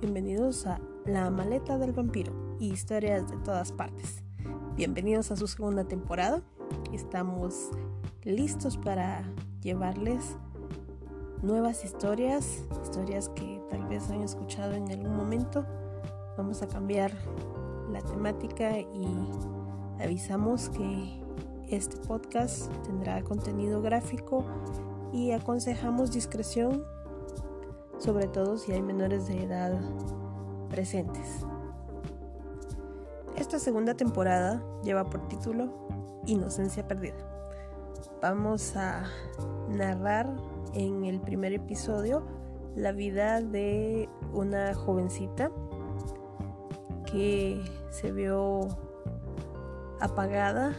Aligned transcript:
bienvenidos 0.00 0.66
a 0.66 0.80
La 1.04 1.28
Maleta 1.28 1.76
del 1.76 1.92
Vampiro 1.92 2.56
y 2.58 2.72
historias 2.72 3.28
de 3.28 3.36
todas 3.36 3.70
partes. 3.70 4.22
Bienvenidos 4.76 5.30
a 5.30 5.36
su 5.36 5.46
segunda 5.46 5.84
temporada. 5.84 6.40
Estamos 6.94 7.68
listos 8.22 8.78
para 8.78 9.22
llevarles 9.60 10.38
nuevas 11.42 11.84
historias, 11.84 12.64
historias 12.82 13.28
que 13.28 13.60
tal 13.68 13.84
vez 13.88 14.08
han 14.08 14.22
escuchado 14.22 14.72
en 14.72 14.90
algún 14.90 15.14
momento. 15.14 15.66
Vamos 16.38 16.62
a 16.62 16.68
cambiar 16.68 17.12
la 17.92 18.00
temática 18.00 18.78
y 18.78 19.28
avisamos 20.00 20.70
que 20.70 21.22
este 21.68 21.98
podcast 22.06 22.72
tendrá 22.84 23.22
contenido 23.22 23.82
gráfico 23.82 24.46
y 25.12 25.32
aconsejamos 25.32 26.10
discreción 26.10 26.86
sobre 27.98 28.28
todo 28.28 28.56
si 28.56 28.72
hay 28.72 28.82
menores 28.82 29.26
de 29.26 29.44
edad 29.44 29.78
presentes. 30.70 31.44
Esta 33.36 33.58
segunda 33.58 33.94
temporada 33.94 34.62
lleva 34.82 35.04
por 35.04 35.26
título 35.28 35.88
Inocencia 36.26 36.86
Perdida. 36.86 37.16
Vamos 38.20 38.76
a 38.76 39.04
narrar 39.68 40.28
en 40.74 41.04
el 41.04 41.20
primer 41.20 41.52
episodio 41.52 42.24
la 42.74 42.92
vida 42.92 43.40
de 43.40 44.08
una 44.32 44.74
jovencita 44.74 45.50
que 47.10 47.62
se 47.90 48.12
vio 48.12 48.68
apagada 50.00 50.74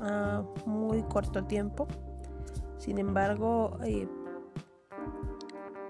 a 0.00 0.42
muy 0.64 1.02
corto 1.02 1.44
tiempo. 1.44 1.86
Sin 2.78 2.98
embargo, 2.98 3.78
eh, 3.84 4.08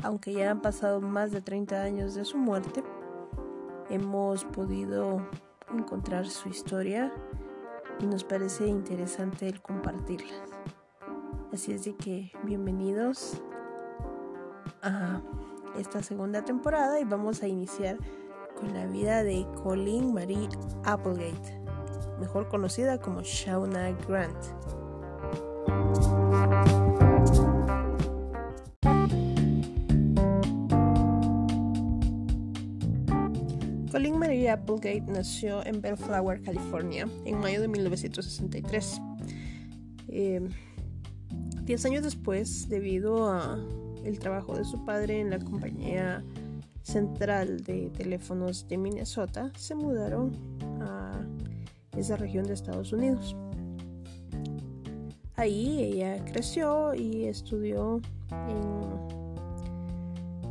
aunque 0.02 0.32
ya 0.32 0.50
han 0.50 0.62
pasado 0.62 1.00
más 1.00 1.30
de 1.30 1.40
30 1.40 1.82
años 1.82 2.14
de 2.14 2.24
su 2.24 2.38
muerte, 2.38 2.82
hemos 3.88 4.44
podido 4.44 5.26
encontrar 5.72 6.26
su 6.26 6.48
historia 6.48 7.12
y 7.98 8.06
nos 8.06 8.24
parece 8.24 8.66
interesante 8.66 9.48
el 9.48 9.60
compartirla. 9.60 10.32
Así 11.52 11.72
es 11.72 11.84
de 11.84 11.96
que 11.96 12.32
bienvenidos 12.44 13.42
a 14.82 15.20
esta 15.76 16.02
segunda 16.02 16.44
temporada 16.44 17.00
y 17.00 17.04
vamos 17.04 17.42
a 17.42 17.48
iniciar 17.48 17.96
con 18.58 18.72
la 18.72 18.86
vida 18.86 19.22
de 19.22 19.46
Colleen 19.62 20.12
Marie 20.12 20.48
Applegate, 20.84 21.60
mejor 22.18 22.48
conocida 22.48 23.00
como 23.00 23.22
Shauna 23.22 23.90
Grant. 24.06 24.79
Applegate 34.48 35.02
nació 35.02 35.64
en 35.66 35.80
Bellflower, 35.80 36.42
California, 36.42 37.08
en 37.24 37.38
mayo 37.38 37.60
de 37.60 37.68
1963. 37.68 39.00
Em, 40.08 40.48
diez 41.64 41.84
años 41.84 42.02
después, 42.02 42.68
debido 42.68 43.30
a 43.30 43.58
el 44.04 44.18
trabajo 44.18 44.56
de 44.56 44.64
su 44.64 44.84
padre 44.84 45.20
en 45.20 45.30
la 45.30 45.38
compañía 45.38 46.24
central 46.82 47.62
de 47.64 47.90
teléfonos 47.90 48.66
de 48.68 48.78
Minnesota, 48.78 49.52
se 49.56 49.74
mudaron 49.74 50.32
a 50.80 51.24
esa 51.96 52.16
región 52.16 52.46
de 52.46 52.54
Estados 52.54 52.92
Unidos. 52.92 53.36
Ahí 55.36 55.80
ella 55.80 56.24
creció 56.24 56.94
y 56.94 57.24
estudió 57.24 58.00
en 58.30 59.19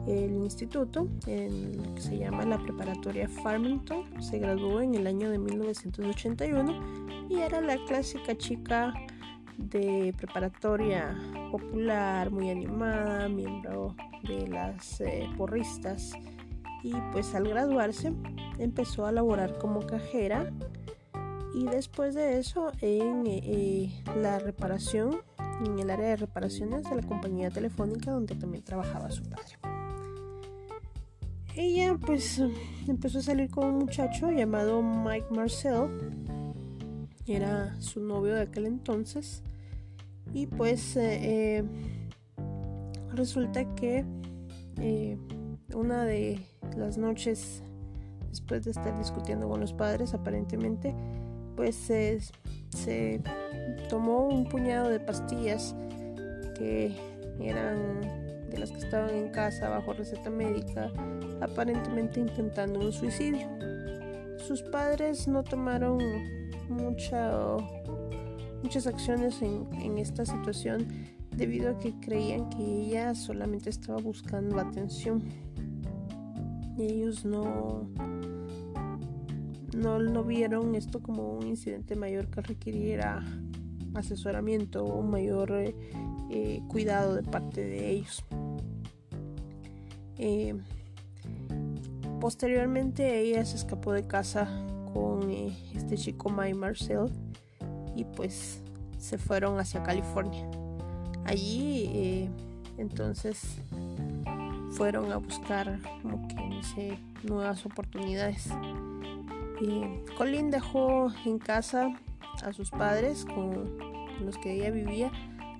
el 0.10 0.34
instituto, 0.38 1.08
en 1.28 1.94
que 1.96 2.02
se 2.02 2.18
llama 2.18 2.44
la 2.46 2.58
preparatoria 2.58 3.28
Farmington. 3.28 4.22
Se 4.22 4.40
graduó 4.40 4.82
en 4.82 4.96
el 4.96 5.08
año 5.08 5.30
de 5.30 5.38
1981 5.38 7.28
y 7.30 7.40
era 7.40 7.62
la 7.62 7.78
clásica 7.86 8.36
chica 8.36 8.94
de 9.58 10.14
preparatoria 10.18 11.16
popular, 11.52 12.32
muy 12.32 12.50
animada, 12.50 13.30
miembro 13.30 13.96
de 14.24 14.48
las 14.48 15.02
eh, 15.02 15.30
porristas. 15.38 16.14
Y 16.82 16.94
pues 17.12 17.36
al 17.36 17.48
graduarse 17.48 18.14
empezó 18.58 19.06
a 19.06 19.12
laborar 19.12 19.58
como 19.60 19.86
cajera 19.86 20.52
y 21.54 21.66
después 21.66 22.16
de 22.16 22.40
eso 22.40 22.72
en 22.82 23.26
eh, 23.28 24.02
la 24.16 24.40
reparación, 24.40 25.18
en 25.66 25.78
el 25.78 25.90
área 25.90 26.10
de 26.10 26.16
reparaciones 26.16 26.84
de 26.90 26.96
la 26.96 27.04
compañía 27.04 27.50
telefónica 27.50 28.12
donde 28.12 28.36
también 28.36 28.64
trabajaba 28.64 29.12
su 29.12 29.24
padre 29.24 29.59
ella 31.60 31.98
pues 32.06 32.42
empezó 32.88 33.20
a 33.20 33.22
salir 33.22 33.50
con 33.50 33.66
un 33.68 33.80
muchacho 33.80 34.32
llamado 34.32 34.82
Mike 34.82 35.28
Marcel. 35.30 35.90
Era 37.28 37.80
su 37.82 38.00
novio 38.00 38.34
de 38.36 38.44
aquel 38.44 38.66
entonces. 38.66 39.44
Y 40.34 40.48
pues 40.48 40.96
eh, 40.96 41.20
eh, 41.58 41.64
resulta 43.14 43.76
que 43.76 44.06
eh, 44.78 45.18
una 45.74 46.06
de 46.06 46.40
las 46.78 46.98
noches, 46.98 47.62
después 48.30 48.64
de 48.64 48.72
estar 48.72 48.98
discutiendo 48.98 49.50
con 49.50 49.60
los 49.60 49.74
padres, 49.74 50.14
aparentemente, 50.14 50.96
pues 51.58 51.76
se 51.76 53.22
tomó 53.90 54.28
un 54.28 54.46
puñado 54.46 54.90
de 54.90 55.02
pastillas 55.02 55.76
que 56.58 56.96
eran 57.42 58.19
de 58.50 58.58
las 58.58 58.72
que 58.72 58.80
estaban 58.80 59.10
en 59.12 59.30
casa 59.30 59.70
bajo 59.70 59.94
receta 59.94 60.30
médica 60.30 60.92
aparentemente 61.42 62.20
intentando 62.20 62.80
un 62.80 62.92
suicidio. 62.92 63.48
Sus 64.38 64.62
padres 64.64 65.28
no 65.28 65.44
tomaron 65.44 66.00
mucha, 66.70 67.58
muchas 68.64 68.88
acciones 68.88 69.42
en, 69.42 69.98
esta 69.98 70.26
situación 70.26 70.88
debido 71.36 71.72
a 71.72 71.80
que 71.80 71.94
creían 72.00 72.50
que 72.50 72.64
ella 72.64 73.16
solamente 73.16 73.70
estaba 73.70 74.00
buscando 74.00 74.60
atención. 74.60 75.24
Y 76.78 76.84
ellos 76.84 77.26
no, 77.26 77.90
no, 79.76 80.00
no 80.00 80.24
vieron 80.24 80.76
esto 80.76 81.02
como 81.02 81.34
un 81.34 81.48
incidente 81.48 81.96
mayor 81.96 82.28
que 82.28 82.42
requiriera 82.42 83.24
asesoramiento 83.96 84.86
o 84.86 85.02
mayor 85.02 85.52
eh, 86.30 86.62
cuidado 86.68 87.16
de 87.16 87.24
parte 87.24 87.64
de 87.64 87.90
ellos. 87.90 88.24
Eh, 90.20 90.56
Posteriormente 92.20 93.22
ella 93.22 93.46
se 93.46 93.56
escapó 93.56 93.94
de 93.94 94.06
casa 94.06 94.46
con 94.94 95.32
eh, 95.32 95.58
este 95.74 95.96
chico 95.96 96.30
Mike 96.30 96.54
Marcel 96.54 97.06
y 97.96 98.04
pues 98.04 98.62
se 98.98 99.18
fueron 99.18 99.58
hacia 99.58 99.82
California. 99.84 100.46
Allí 101.26 101.90
eh, 101.94 102.30
entonces 102.78 103.62
fueron 104.72 105.12
a 105.14 105.18
buscar 105.18 105.80
como 106.02 106.28
que 106.28 107.00
nuevas 107.24 107.66
oportunidades. 107.66 108.50
Colin 110.18 110.52
dejó 110.52 111.12
en 111.26 111.40
casa 111.40 111.94
a 112.44 112.54
sus 112.54 112.70
padres 112.70 113.26
con, 113.26 113.78
los 114.26 114.38
que 114.38 114.54
ella 114.54 114.72
vivía, 114.72 115.12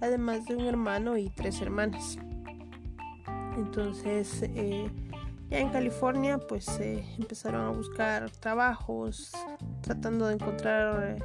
además 0.02 0.46
de 0.46 0.58
un 0.58 0.66
hermano 0.66 1.18
y 1.18 1.30
tres 1.30 1.62
hermanas. 1.62 2.18
Entonces 3.58 4.44
eh, 4.44 4.90
ya 5.50 5.60
en 5.60 5.70
California 5.70 6.38
pues 6.38 6.68
eh, 6.80 7.04
empezaron 7.18 7.62
a 7.62 7.70
buscar 7.72 8.30
trabajos, 8.30 9.32
tratando 9.82 10.28
de 10.28 10.36
encontrar 10.36 11.18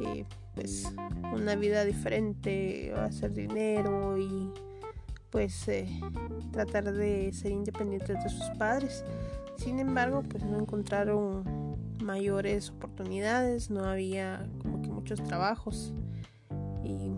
eh, 0.00 0.24
pues 0.54 0.90
una 1.34 1.54
vida 1.54 1.84
diferente, 1.84 2.94
hacer 2.96 3.34
dinero 3.34 4.16
y 4.16 4.50
pues 5.28 5.68
eh, 5.68 5.86
tratar 6.52 6.90
de 6.90 7.30
ser 7.34 7.52
independientes 7.52 8.24
de 8.24 8.30
sus 8.30 8.48
padres. 8.58 9.04
Sin 9.58 9.78
embargo, 9.78 10.22
pues 10.22 10.42
no 10.44 10.58
encontraron 10.58 11.76
mayores 12.02 12.70
oportunidades, 12.70 13.68
no 13.68 13.84
había 13.84 14.48
como 14.62 14.80
que 14.80 14.88
muchos 14.88 15.22
trabajos. 15.22 15.92
Y 16.82 17.12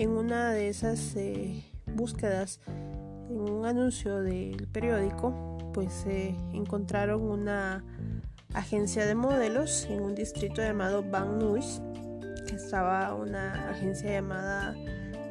en 0.00 0.10
una 0.10 0.52
de 0.52 0.70
esas 0.70 1.14
búsquedas 1.94 2.58
en 3.30 3.40
un 3.40 3.66
anuncio 3.66 4.22
del 4.22 4.66
periódico, 4.68 5.58
pues 5.72 5.92
se 5.92 6.34
encontraron 6.52 7.22
una 7.22 7.84
agencia 8.54 9.06
de 9.06 9.14
modelos 9.14 9.86
en 9.88 10.02
un 10.02 10.14
distrito 10.14 10.60
llamado 10.60 11.02
Van 11.02 11.38
Nuys, 11.38 11.80
que 12.46 12.56
estaba 12.56 13.14
una 13.14 13.70
agencia 13.70 14.10
llamada 14.10 14.74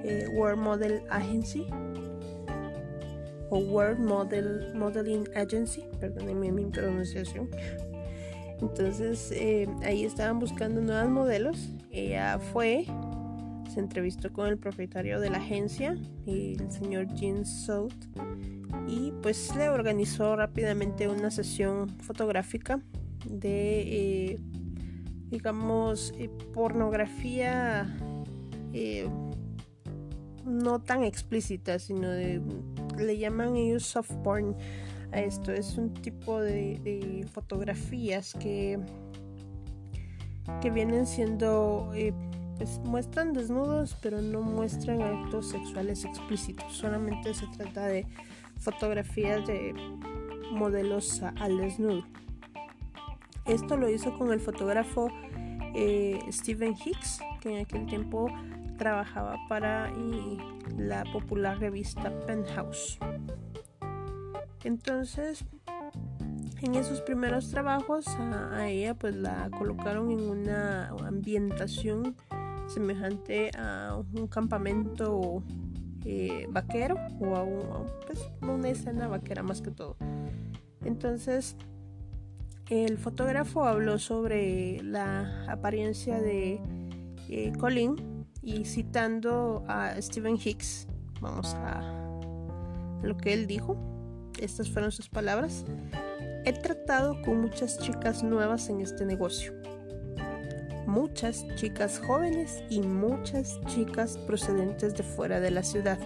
eh, 0.03 0.27
World 0.33 0.61
Model 0.61 1.01
Agency 1.09 1.67
o 3.49 3.57
World 3.57 3.99
Model 3.99 4.73
Modeling 4.75 5.27
Agency, 5.35 5.83
perdónenme 5.99 6.51
mi 6.51 6.65
pronunciación. 6.65 7.49
Entonces 8.61 9.31
eh, 9.31 9.67
ahí 9.83 10.05
estaban 10.05 10.39
buscando 10.39 10.81
nuevos 10.81 11.09
modelos. 11.09 11.69
Ella 11.91 12.39
fue, 12.39 12.85
se 13.69 13.79
entrevistó 13.79 14.33
con 14.33 14.47
el 14.47 14.57
propietario 14.57 15.19
de 15.19 15.29
la 15.29 15.37
agencia, 15.37 15.95
el 16.25 16.71
señor 16.71 17.07
Jean 17.13 17.45
South, 17.45 17.93
y 18.87 19.13
pues 19.21 19.55
le 19.55 19.69
organizó 19.69 20.35
rápidamente 20.35 21.07
una 21.07 21.29
sesión 21.29 21.89
fotográfica 21.99 22.81
de 23.25 23.81
eh, 23.81 24.39
digamos 25.29 26.13
eh, 26.17 26.29
pornografía 26.53 27.95
eh, 28.73 29.07
no 30.45 30.79
tan 30.79 31.03
explícita 31.03 31.77
sino 31.79 32.09
de 32.09 32.41
le 32.97 33.17
llaman 33.17 33.55
ellos 33.55 33.85
soft 33.85 34.11
porn 34.23 34.55
a 35.11 35.21
esto. 35.21 35.51
Es 35.51 35.77
un 35.77 35.93
tipo 35.93 36.39
de, 36.39 37.25
fotografías 37.31 38.33
que 38.33 38.79
que 40.61 40.71
vienen 40.71 41.05
siendo 41.05 41.91
pues 42.59 42.77
muestran 42.79 43.33
desnudos 43.33 43.97
pero 44.01 44.21
no 44.21 44.41
muestran 44.41 45.01
actos 45.01 45.49
sexuales 45.49 46.05
explícitos 46.05 46.71
solamente 46.73 47.33
se 47.33 47.47
trata 47.47 47.87
de 47.87 48.05
fotografías 48.59 49.47
de 49.47 49.73
modelos 50.51 51.21
al 51.21 51.57
desnudo. 51.57 52.03
Esto 53.45 53.77
lo 53.77 53.89
hizo 53.89 54.15
con 54.17 54.31
el 54.31 54.39
fotógrafo 54.39 55.09
eh, 55.73 56.19
Stephen 56.31 56.73
Hicks, 56.73 57.19
que 57.41 57.55
en 57.55 57.65
aquel 57.65 57.85
tiempo 57.85 58.27
trabajaba 58.77 59.37
para 59.47 59.91
la 60.77 61.03
popular 61.11 61.59
revista 61.59 62.11
Penthouse. 62.25 62.99
Entonces, 64.63 65.45
en 66.61 66.75
esos 66.75 67.01
primeros 67.01 67.49
trabajos 67.49 68.07
a, 68.07 68.67
ella 68.67 68.93
pues 68.93 69.15
la 69.15 69.49
colocaron 69.57 70.11
en 70.11 70.29
una 70.29 70.89
ambientación 70.89 72.15
semejante 72.69 73.51
a 73.57 74.01
un 74.13 74.27
campamento 74.27 75.43
eh, 76.05 76.47
vaquero 76.49 76.95
o 77.19 77.35
a, 77.35 78.05
pues, 78.05 78.29
una 78.41 78.69
escena 78.69 79.07
vaquera 79.07 79.43
más 79.43 79.61
que 79.61 79.71
todo. 79.71 79.97
Entonces, 80.83 81.55
el 82.69 82.97
fotógrafo 82.97 83.65
habló 83.65 83.97
sobre 83.99 84.81
la 84.83 85.45
apariencia 85.51 86.21
de 86.21 86.61
eh, 87.27 87.51
Colin 87.59 88.25
y 88.41 88.65
citando 88.65 89.63
a 89.67 89.99
Stephen 90.01 90.37
Hicks, 90.43 90.87
vamos 91.19 91.53
a 91.55 91.81
lo 93.03 93.17
que 93.17 93.33
él 93.33 93.47
dijo. 93.47 93.75
Estas 94.39 94.69
fueron 94.69 94.91
sus 94.91 95.09
palabras. 95.09 95.65
He 96.45 96.53
tratado 96.53 97.21
con 97.23 97.41
muchas 97.41 97.77
chicas 97.79 98.23
nuevas 98.23 98.69
en 98.69 98.79
este 98.79 99.05
negocio 99.05 99.58
muchas 100.99 101.47
chicas 101.55 101.97
jóvenes 101.97 102.61
y 102.69 102.81
muchas 102.81 103.57
chicas 103.67 104.17
procedentes 104.17 104.95
de 104.95 105.03
fuera 105.03 105.39
de 105.39 105.49
la 105.49 105.63
ciudad. 105.63 105.97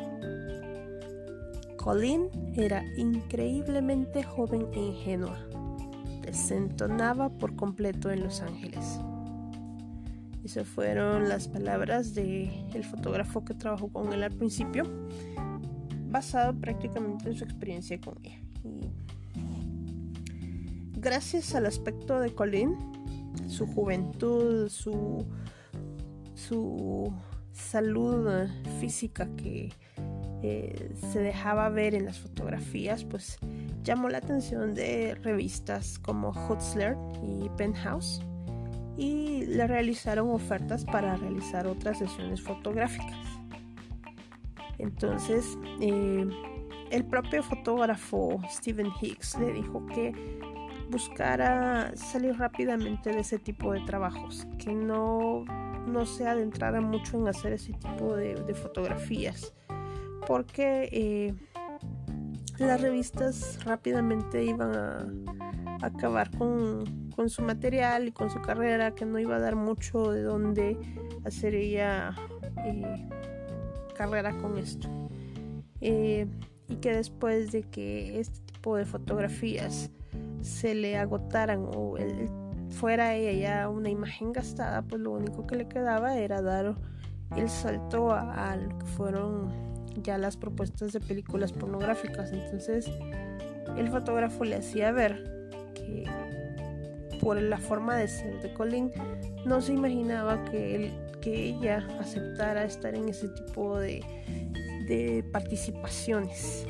Colleen 1.77 2.29
era 2.53 2.83
increíblemente 2.95 4.21
joven 4.21 4.67
e 4.71 4.79
ingenua. 4.79 5.39
Desentonaba 6.21 7.29
por 7.29 7.55
completo 7.55 8.11
en 8.11 8.21
Los 8.21 8.41
Ángeles. 8.41 8.99
Esas 10.43 10.67
fueron 10.67 11.27
las 11.27 11.47
palabras 11.47 12.13
del 12.13 12.51
el 12.75 12.83
fotógrafo 12.83 13.43
que 13.43 13.55
trabajó 13.55 13.87
con 13.87 14.13
él 14.13 14.21
al 14.21 14.31
principio, 14.31 14.83
basado 16.11 16.53
prácticamente 16.53 17.29
en 17.29 17.35
su 17.35 17.45
experiencia 17.45 17.99
con 17.99 18.13
ella. 18.21 18.39
gracias 20.97 21.53
al 21.55 21.65
aspecto 21.65 22.19
de 22.19 22.33
Colleen, 22.33 22.92
su 23.47 23.67
juventud, 23.67 24.69
su, 24.69 25.25
su 26.35 27.13
salud 27.51 28.47
física 28.79 29.27
que 29.35 29.71
eh, 30.41 30.91
se 31.11 31.19
dejaba 31.19 31.69
ver 31.69 31.95
en 31.95 32.05
las 32.05 32.19
fotografías, 32.19 33.03
pues 33.05 33.37
llamó 33.83 34.09
la 34.09 34.17
atención 34.17 34.73
de 34.73 35.15
revistas 35.15 35.99
como 35.99 36.31
Hutzler 36.31 36.97
y 37.21 37.49
Penthouse 37.57 38.21
y 38.97 39.45
le 39.45 39.67
realizaron 39.67 40.29
ofertas 40.31 40.85
para 40.85 41.15
realizar 41.15 41.67
otras 41.67 41.99
sesiones 41.99 42.41
fotográficas. 42.41 43.17
Entonces, 44.77 45.57
eh, 45.79 46.27
el 46.91 47.05
propio 47.05 47.41
fotógrafo 47.41 48.39
Stephen 48.49 48.91
Hicks 49.01 49.37
le 49.39 49.53
dijo 49.53 49.85
que 49.87 50.13
buscara 50.93 51.91
salir 51.97 52.37
rápidamente 52.37 53.09
de 53.09 53.21
ese 53.21 53.39
tipo 53.39 53.73
de 53.73 53.81
trabajos, 53.81 54.47
que 54.59 54.73
no, 54.73 55.43
no 55.87 56.05
se 56.05 56.27
adentrara 56.27 56.81
mucho 56.81 57.17
en 57.17 57.27
hacer 57.27 57.53
ese 57.53 57.73
tipo 57.73 58.15
de, 58.15 58.53
fotografías, 58.53 59.53
porque 60.27 60.89
eh, 60.91 61.33
las 62.59 62.79
revistas 62.79 63.57
rápidamente 63.65 64.43
iban 64.43 64.75
a, 64.75 65.07
acabar 65.81 66.29
con, 66.37 66.85
su 67.27 67.41
material 67.41 68.07
y 68.07 68.11
con 68.11 68.29
su 68.29 68.39
carrera, 68.41 68.93
que 68.93 69.05
no 69.05 69.17
iba 69.17 69.37
a 69.37 69.39
dar 69.39 69.55
mucho 69.55 70.11
de 70.11 70.21
dónde 70.21 70.77
hacer 71.25 71.55
ella 71.55 72.15
eh, 72.65 73.09
carrera 73.97 74.37
con 74.37 74.59
esto. 74.59 74.87
Eh, 75.81 76.27
y 76.69 76.75
que 76.77 76.95
después 76.95 77.51
de 77.51 77.63
que 77.63 78.19
este 78.19 78.39
tipo 78.39 78.77
de 78.77 78.85
fotografías 78.85 79.91
se 80.43 80.75
le 80.75 80.97
agotaran 80.97 81.65
o 81.73 81.95
fuera 82.69 83.15
ella 83.15 83.31
ya 83.31 83.69
una 83.69 83.89
imagen 83.89 84.33
gastada, 84.33 84.81
pues 84.81 85.01
lo 85.01 85.11
único 85.11 85.47
que 85.47 85.55
le 85.55 85.67
quedaba 85.67 86.17
era 86.17 86.41
dar 86.41 86.75
el 87.35 87.49
salto 87.49 88.11
a, 88.11 88.55
lo 88.55 88.77
que 88.77 88.85
fueron 88.85 89.51
ya 90.01 90.17
las 90.17 90.37
propuestas 90.37 90.91
de 90.93 90.99
películas 90.99 91.51
pornográficas. 91.51 92.31
Entonces 92.31 92.91
el 93.77 93.89
fotógrafo 93.89 94.43
le 94.43 94.55
hacía 94.55 94.91
ver 94.91 95.23
que 95.73 96.05
por 97.21 97.41
la 97.41 97.57
forma 97.57 97.95
de 97.95 98.07
ser 98.07 98.41
de 98.41 98.53
Colin 98.53 98.91
no 99.45 99.61
se 99.61 99.73
imaginaba 99.73 100.43
que, 100.45 100.75
él, 100.75 100.91
que 101.21 101.49
ella 101.49 101.87
aceptara 101.99 102.65
estar 102.65 102.95
en 102.95 103.07
ese 103.07 103.29
tipo 103.29 103.77
de, 103.79 104.01
de 104.87 105.23
participaciones. 105.31 106.65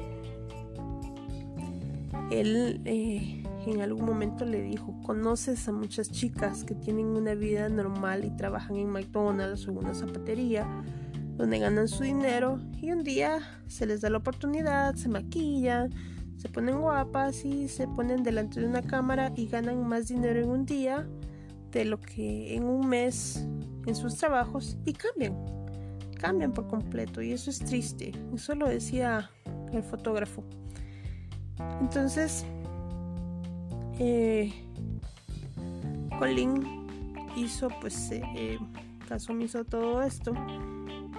Él 2.32 2.82
eh, 2.86 3.43
en 3.72 3.82
algún 3.82 4.06
momento 4.06 4.46
le 4.46 4.62
dijo, 4.62 5.00
conoces 5.04 5.68
a 5.68 5.72
muchas 5.72 6.10
chicas 6.10 6.64
que 6.64 6.76
tienen 6.76 7.08
una 7.08 7.34
vida 7.34 7.70
normal 7.70 8.26
y 8.26 8.36
trabajan 8.36 8.76
en 8.78 8.90
McDonald's 8.90 9.68
o 9.68 9.74
una 9.74 9.94
zapatería 9.94 10.68
donde 11.38 11.60
ganan 11.60 11.88
su 11.88 12.04
dinero 12.04 12.60
y 12.82 12.92
un 12.92 13.04
día 13.04 13.40
se 13.68 13.86
les 13.86 14.02
da 14.02 14.10
la 14.10 14.18
oportunidad, 14.18 14.96
se 14.96 15.10
maquillan, 15.10 15.92
se 16.38 16.50
ponen 16.50 16.82
guapas 16.82 17.46
y 17.46 17.68
se 17.68 17.88
ponen 17.88 18.24
delante 18.24 18.60
de 18.60 18.68
una 18.68 18.82
cámara 18.82 19.32
y 19.36 19.48
ganan 19.48 19.88
más 19.88 20.08
dinero 20.08 20.42
en 20.42 20.50
un 20.50 20.66
día 20.66 21.08
de 21.72 21.86
lo 21.86 22.00
que 22.00 22.56
en 22.56 22.66
un 22.66 22.88
mes 22.88 23.48
en 23.86 23.96
sus 23.96 24.18
trabajos 24.18 24.78
y 24.86 24.94
cambian, 24.94 25.36
cambian 26.20 26.54
por 26.54 26.68
completo 26.68 27.22
y 27.22 27.32
eso 27.32 27.50
es 27.50 27.60
triste, 27.60 28.12
eso 28.34 28.56
lo 28.56 28.68
decía 28.68 29.32
el 29.72 29.84
fotógrafo. 29.84 30.44
Entonces, 31.82 32.46
eh, 34.00 34.54
Colin 36.20 36.84
hizo 37.36 37.70
pues 37.82 38.12
eh, 38.12 38.22
eh, 38.36 38.60
todo 39.70 40.02
esto. 40.04 40.34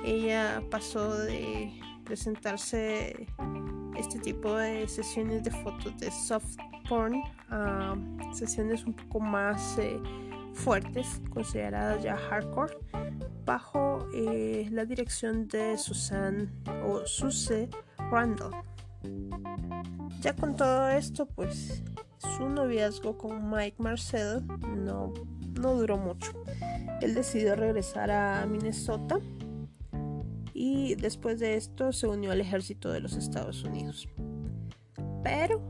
Ella 0.04 0.62
pasó 0.70 1.16
de 1.16 1.72
presentarse 2.04 3.26
este 3.96 4.18
tipo 4.18 4.56
de 4.56 4.86
sesiones 4.88 5.42
de 5.44 5.50
fotos 5.50 5.96
de 5.98 6.10
soft 6.10 6.56
porn 6.88 7.22
a 7.48 7.94
sesiones 8.32 8.84
un 8.84 8.94
poco 8.94 9.20
más 9.20 9.78
eh, 9.78 9.98
fuertes 10.52 11.22
consideradas 11.30 12.02
ya 12.02 12.16
hardcore 12.16 12.76
bajo 13.44 14.06
la 14.12 14.84
dirección 14.84 15.46
de 15.48 15.78
Susan 15.78 16.50
o 16.84 17.06
Suse 17.06 17.68
Randall. 18.10 18.52
Ya 20.20 20.34
con 20.34 20.56
todo 20.56 20.88
esto 20.88 21.26
pues 21.26 21.82
su 22.18 22.48
noviazgo 22.48 23.18
con 23.18 23.50
Mike 23.50 23.76
Marcel 23.78 24.46
no, 24.76 25.12
no 25.60 25.74
duró 25.74 25.96
mucho. 25.96 26.32
Él 27.00 27.14
decidió 27.14 27.56
regresar 27.56 28.10
a 28.10 28.46
Minnesota 28.46 29.18
y 30.52 30.94
después 30.94 31.40
de 31.40 31.56
esto 31.56 31.92
se 31.92 32.06
unió 32.06 32.30
al 32.30 32.40
ejército 32.40 32.90
de 32.90 33.00
los 33.00 33.16
Estados 33.16 33.64
Unidos. 33.64 34.08
Pero 35.22 35.60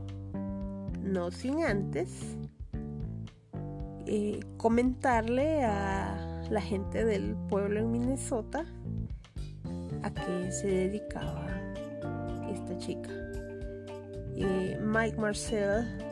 no 1.01 1.31
sin 1.31 1.63
antes 1.63 2.37
eh, 4.07 4.39
comentarle 4.57 5.63
a 5.63 6.43
la 6.49 6.61
gente 6.61 7.05
del 7.05 7.35
pueblo 7.49 7.79
en 7.79 7.91
Minnesota 7.91 8.65
a 10.03 10.13
qué 10.13 10.51
se 10.51 10.67
dedicaba 10.67 11.47
esta 12.51 12.77
chica. 12.77 13.09
Eh, 14.35 14.77
Mike 14.81 15.17
Marcel 15.17 16.04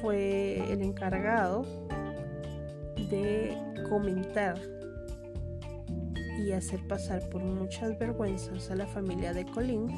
fue 0.00 0.72
el 0.72 0.82
encargado 0.82 1.64
de 3.10 3.56
comentar 3.88 4.58
y 6.38 6.52
hacer 6.52 6.86
pasar 6.86 7.28
por 7.28 7.42
muchas 7.42 7.98
vergüenzas 7.98 8.70
a 8.70 8.76
la 8.76 8.86
familia 8.86 9.32
de 9.32 9.44
Colin 9.44 9.88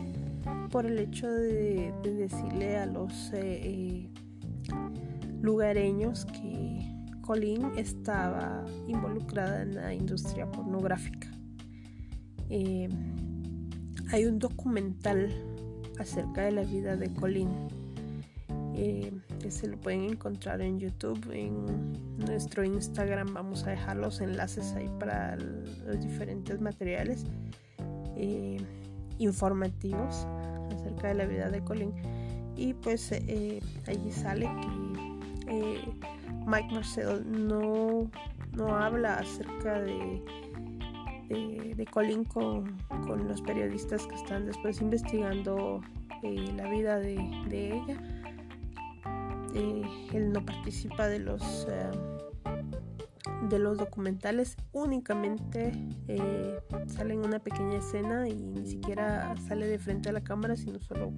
por 0.70 0.86
el 0.86 0.98
hecho 0.98 1.30
de, 1.30 1.92
decirle 2.02 2.78
a 2.78 2.86
los 2.86 3.30
eh, 3.32 4.08
lugareños 5.40 6.24
que 6.26 6.80
Colleen 7.20 7.72
estaba 7.76 8.64
involucrada 8.88 9.62
en 9.62 9.74
la 9.76 9.94
industria 9.94 10.50
pornográfica. 10.50 11.28
Eh, 12.48 12.88
hay 14.10 14.24
un 14.24 14.38
documental 14.38 15.30
acerca 15.98 16.42
de 16.42 16.52
la 16.52 16.62
vida 16.62 16.96
de 16.96 17.12
Colleen 17.14 17.50
eh, 18.74 19.12
que 19.42 19.50
se 19.50 19.66
lo 19.66 19.76
pueden 19.76 20.04
encontrar 20.04 20.62
en 20.62 20.78
YouTube, 20.78 21.30
en 21.32 21.66
nuestro 22.16 22.64
Instagram. 22.64 23.34
Vamos 23.34 23.66
a 23.66 23.70
dejar 23.70 23.96
los 23.96 24.20
enlaces 24.20 24.72
ahí 24.72 24.88
para 24.98 25.36
los 25.36 26.00
diferentes 26.00 26.60
materiales 26.60 27.24
eh, 28.16 28.58
informativos 29.18 30.26
acerca 30.74 31.08
de 31.08 31.14
la 31.14 31.26
vida 31.26 31.50
de 31.50 31.62
Colleen. 31.62 31.92
Y 32.56 32.74
pues 32.74 33.12
allí 33.12 34.12
sale 34.12 34.48
que 35.46 35.92
Mike 36.46 36.74
Marcel 36.74 37.24
no, 37.26 38.10
no 38.52 38.76
habla 38.76 39.16
acerca 39.16 39.80
de, 39.80 40.22
de, 41.28 41.86
Colin 41.86 42.24
con, 42.24 42.76
los 43.26 43.42
periodistas 43.42 44.06
que 44.06 44.14
están 44.14 44.46
después 44.46 44.80
investigando 44.80 45.80
eh, 46.22 46.52
la 46.56 46.68
vida 46.68 46.98
de, 46.98 47.16
ella. 47.50 47.98
Eh, 49.54 49.82
él 50.12 50.32
no 50.32 50.44
participa 50.44 51.08
de 51.08 51.18
los 51.18 51.66
eh, 51.68 51.90
de 53.48 53.58
los 53.58 53.76
documentales 53.76 54.56
únicamente 54.72 55.72
sale 56.86 57.14
en 57.14 57.24
una 57.24 57.38
pequeña 57.38 57.78
escena 57.78 58.28
y 58.28 58.34
ni 58.34 58.66
siquiera 58.66 59.34
sale 59.46 59.66
de 59.66 59.78
frente 59.78 60.08
a 60.08 60.12
la 60.12 60.22
cámara 60.22 60.56
sino 60.56 60.80
solo 60.80 61.12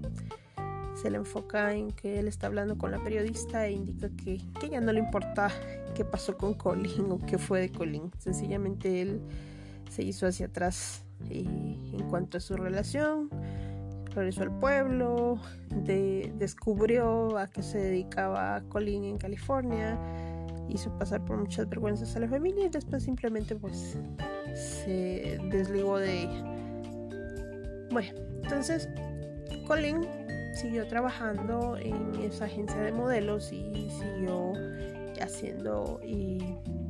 se 0.95 1.11
le 1.11 1.19
enfoca 1.19 1.75
en 1.75 1.91
que 1.91 2.19
él 2.19 2.29
está 2.29 2.47
hablando 2.47 2.79
con 2.79 2.91
la 2.91 3.03
periodista 3.03 3.67
e 3.67 3.73
indica 3.73 4.09
que, 4.11 4.41
que 4.61 4.69
ya 4.71 4.81
no 4.81 4.93
le 4.93 5.01
importa 5.01 5.51
qué 5.95 6.05
pasó 6.05 6.37
con 6.37 6.55
Colin 6.55 7.11
o 7.11 7.19
qué 7.19 7.39
fue 7.39 7.61
de 7.61 7.71
Colin. 7.71 8.11
Sencillamente 8.19 9.03
él 9.03 9.21
se 9.91 10.03
hizo 10.03 10.27
hacia 10.27 10.47
atrás 10.47 11.05
en 11.31 12.09
cuanto 12.11 12.39
a 12.39 12.41
su 12.41 12.57
relación, 12.57 13.31
regresó 14.15 14.43
al 14.43 14.59
pueblo, 14.59 15.39
descubrió 15.85 17.37
a 17.37 17.49
qué 17.49 17.63
se 17.63 17.79
dedicaba 17.79 18.63
Colin 18.69 19.05
en 19.05 19.19
California, 19.19 19.99
hizo 20.69 20.97
pasar 20.99 21.25
por 21.25 21.37
muchas 21.37 21.69
vergüenzas 21.69 22.15
a 22.17 22.21
la 22.21 22.29
familia 22.29 22.67
y 22.67 22.69
después 22.69 23.03
simplemente 23.03 23.55
pues 23.57 23.99
se 24.55 25.39
desligó 25.51 25.99
de 25.99 26.23
ella. 26.23 26.45
Bueno, 27.91 28.13
entonces 28.43 28.89
Colin 29.67 30.07
siguió 30.55 30.87
trabajando 30.87 31.77
en 31.77 32.15
esa 32.23 32.45
agencia 32.47 32.81
de 32.81 32.93
modelos 32.93 33.53
y 33.53 33.91
siguió 33.91 34.53
haciendo 35.21 36.01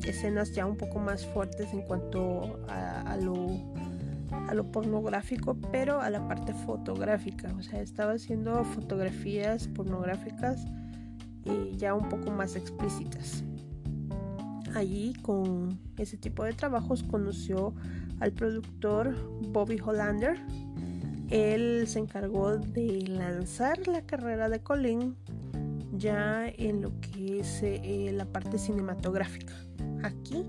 escenas 0.04 0.52
ya 0.52 0.66
un 0.66 0.76
poco 0.76 0.98
más 0.98 1.24
fuertes 1.26 1.72
en 1.72 1.82
cuanto 1.82 2.58
a, 2.68 3.16
lo, 3.20 3.34
lo 4.54 4.70
pornográfico, 4.70 5.56
pero 5.72 6.00
a 6.00 6.10
la 6.10 6.26
parte 6.26 6.52
fotográfica. 6.52 7.52
O 7.58 7.62
sea, 7.62 7.80
estaba 7.80 8.12
haciendo 8.12 8.64
fotografías 8.64 9.68
pornográficas 9.68 10.64
y 11.44 11.76
ya 11.76 11.94
un 11.94 12.08
poco 12.08 12.30
más 12.30 12.56
explícitas. 12.56 13.44
Allí 14.74 15.14
con 15.22 15.78
ese 15.98 16.16
tipo 16.16 16.44
de 16.44 16.52
trabajos 16.52 17.02
conoció 17.04 17.74
al 18.20 18.32
productor 18.32 19.14
Bobby 19.52 19.78
Hollander, 19.78 20.36
él 21.30 21.84
se 21.86 22.00
encargó 22.00 22.56
de 22.56 23.06
lanzar 23.08 23.86
la 23.88 24.02
carrera 24.02 24.48
de 24.48 24.60
Colin 24.60 25.16
ya 25.96 26.48
en 26.48 26.82
lo 26.82 27.00
que 27.00 27.40
es 27.40 27.62
eh, 27.62 28.10
la 28.12 28.26
parte 28.26 28.58
cinematográfica. 28.58 29.54
Aquí 30.02 30.44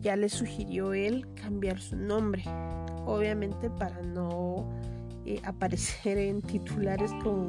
ya 0.00 0.16
le 0.16 0.28
sugirió 0.28 0.94
él 0.94 1.26
cambiar 1.34 1.80
su 1.80 1.96
nombre, 1.96 2.44
obviamente 3.06 3.70
para 3.70 4.00
no 4.02 4.68
eh, 5.24 5.40
aparecer 5.44 6.18
en 6.18 6.42
titulares 6.42 7.12
con, 7.22 7.46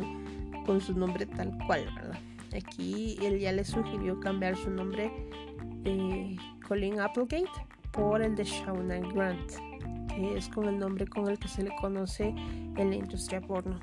con, 0.65 0.81
su 0.81 0.97
nombre 0.97 1.25
tal 1.25 1.57
cual, 1.65 1.85
¿verdad? 1.95 2.19
Aquí 2.55 3.17
él 3.21 3.39
ya 3.39 3.51
le 3.51 3.63
sugirió 3.63 4.19
cambiar 4.19 4.55
su 4.55 4.69
nombre 4.69 5.11
de 5.81 6.37
Colin 6.67 6.99
Applegate 6.99 7.49
por 7.91 8.21
el 8.21 8.35
de 8.35 8.43
Shauna 8.43 8.99
Grant 8.99 9.51
que 10.15 10.37
es 10.37 10.47
con 10.49 10.67
el 10.67 10.79
nombre 10.79 11.07
con 11.07 11.27
el 11.27 11.39
que 11.39 11.47
se 11.47 11.63
le 11.63 11.75
conoce 11.81 12.33
en 12.77 12.89
la 12.89 12.95
industria 12.95 13.41
porno. 13.41 13.79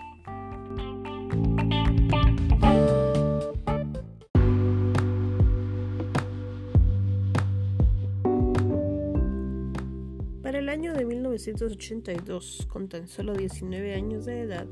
Año 10.81 10.95
de 10.95 11.05
1982, 11.05 12.67
con 12.67 12.89
tan 12.89 13.07
solo 13.07 13.35
19 13.35 13.93
años 13.93 14.25
de 14.25 14.41
edad, 14.41 14.67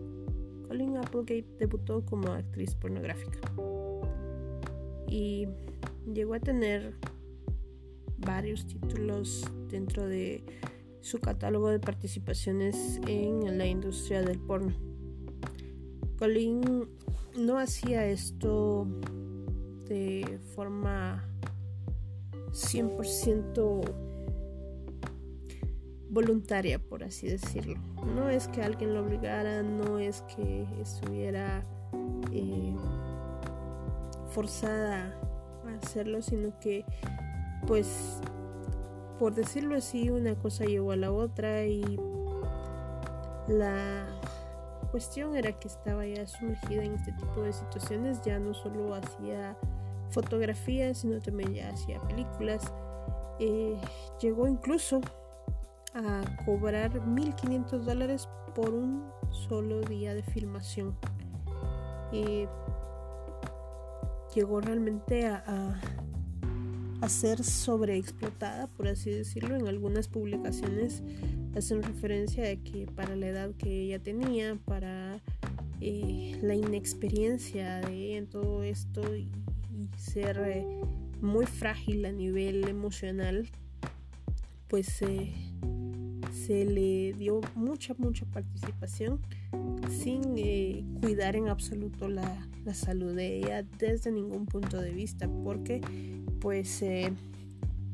Colin 0.67 0.97
Applegate 0.97 1.45
debutó 1.59 2.03
como 2.03 2.33
actriz 2.33 2.75
pornográfica 2.75 3.39
y 5.07 5.49
llegó 6.11 6.33
a 6.33 6.41
tener 6.41 6.95
varios 8.17 8.67
títulos 8.67 9.45
dentro 9.69 10.07
de 10.07 10.43
su 11.03 11.19
catálogo 11.19 11.69
de 11.69 11.79
participaciones 11.79 13.03
en 13.07 13.59
la 13.59 13.67
industria 13.67 14.23
del 14.23 14.39
porno. 14.39 14.73
Colin 16.19 16.89
no 17.39 17.59
hacía 17.59 18.07
esto 18.07 18.87
de 19.87 20.39
forma 20.55 21.23
100% 22.53 24.08
voluntaria, 26.19 26.81
por 26.81 27.05
así 27.05 27.29
decirlo. 27.29 27.79
No 28.17 28.29
es 28.29 28.49
que 28.49 28.63
alguien 28.63 28.93
lo 28.93 29.03
obligara, 29.03 29.63
no 29.63 30.01
es 30.01 30.23
que 30.23 30.67
estuviera 30.83 31.65
eh, 32.33 32.75
forzada 34.31 35.15
a 35.65 35.75
hacerlo, 35.81 36.21
sino 36.21 36.59
que 36.59 36.85
pues 37.69 38.21
por 39.19 39.35
decirlo 39.35 39.77
así, 39.77 40.11
una 40.11 40.35
cosa 40.35 40.65
llevó 40.65 40.93
a 40.93 40.97
la 40.97 41.13
otra 41.13 41.65
y 41.65 42.01
la 43.49 44.07
cuestión 44.91 45.37
era 45.37 45.53
que 45.53 45.69
estaba 45.69 46.05
ya 46.05 46.27
sumergida 46.27 46.83
en 46.83 46.95
este 46.95 47.13
tipo 47.13 47.43
de 47.43 47.53
situaciones, 47.53 48.23
ya 48.23 48.41
no 48.41 48.55
solo 48.55 48.95
hacía 48.95 49.57
fotografías, 50.11 50.99
sino 50.99 51.21
también 51.21 51.55
ya 51.55 51.69
hacía 51.71 52.01
películas. 52.03 52.73
Eh, 53.41 53.81
llegó 54.21 54.49
incluso 54.49 55.01
a 55.95 56.23
cobrar 56.45 56.93
1.500 56.93 57.81
dólares 57.81 58.29
por 58.55 58.75
un 58.75 59.11
solo 59.31 59.81
día 59.83 60.15
de 60.15 60.23
filmación. 60.23 60.97
y 62.13 62.47
llegó 64.35 64.61
realmente 64.61 65.27
a 65.27 65.81
a 67.01 67.09
ser 67.09 67.45
sobreexplotada, 67.45 68.67
por 68.69 68.89
así 68.89 69.11
decirlo. 69.11 69.57
En 69.57 69.69
algunas 69.69 70.09
publicaciones 70.09 71.03
hacen 71.57 71.83
referencia 71.83 72.43
de 72.45 72.61
que 72.61 72.87
para 72.87 73.17
la 73.17 73.29
edad 73.29 73.51
que 73.57 73.83
ella 73.83 73.99
tenía, 73.99 74.57
para 74.65 75.23
eh, 75.81 76.39
la 76.43 76.55
inexperiencia 76.55 77.81
de 77.81 77.95
ella 77.95 78.19
en 78.19 78.27
todo 78.27 78.63
esto 78.63 79.17
y, 79.17 79.29
ser 79.97 80.41
eh, 80.45 80.67
muy 81.21 81.47
frágil 81.47 82.05
a 82.05 82.11
nivel 82.11 82.69
emocional, 82.69 83.49
pues 84.67 85.03
eh, 85.03 85.33
se 86.33 86.65
le 86.65 87.13
dio 87.15 87.41
mucha, 87.55 87.95
mucha 87.99 88.27
participación 88.27 89.21
sin 89.89 90.23
cuidar 91.01 91.37
en 91.37 91.49
absoluto 91.49 92.09
la, 92.09 92.49
la 92.65 92.75
salud 92.75 93.15
de 93.15 93.39
ella 93.39 93.65
desde 93.79 94.13
ningún 94.13 94.47
punto 94.47 94.81
de 94.81 94.93
vista, 94.93 95.29
porque 95.43 95.81
pues 96.41 96.83
eh, 96.83 97.13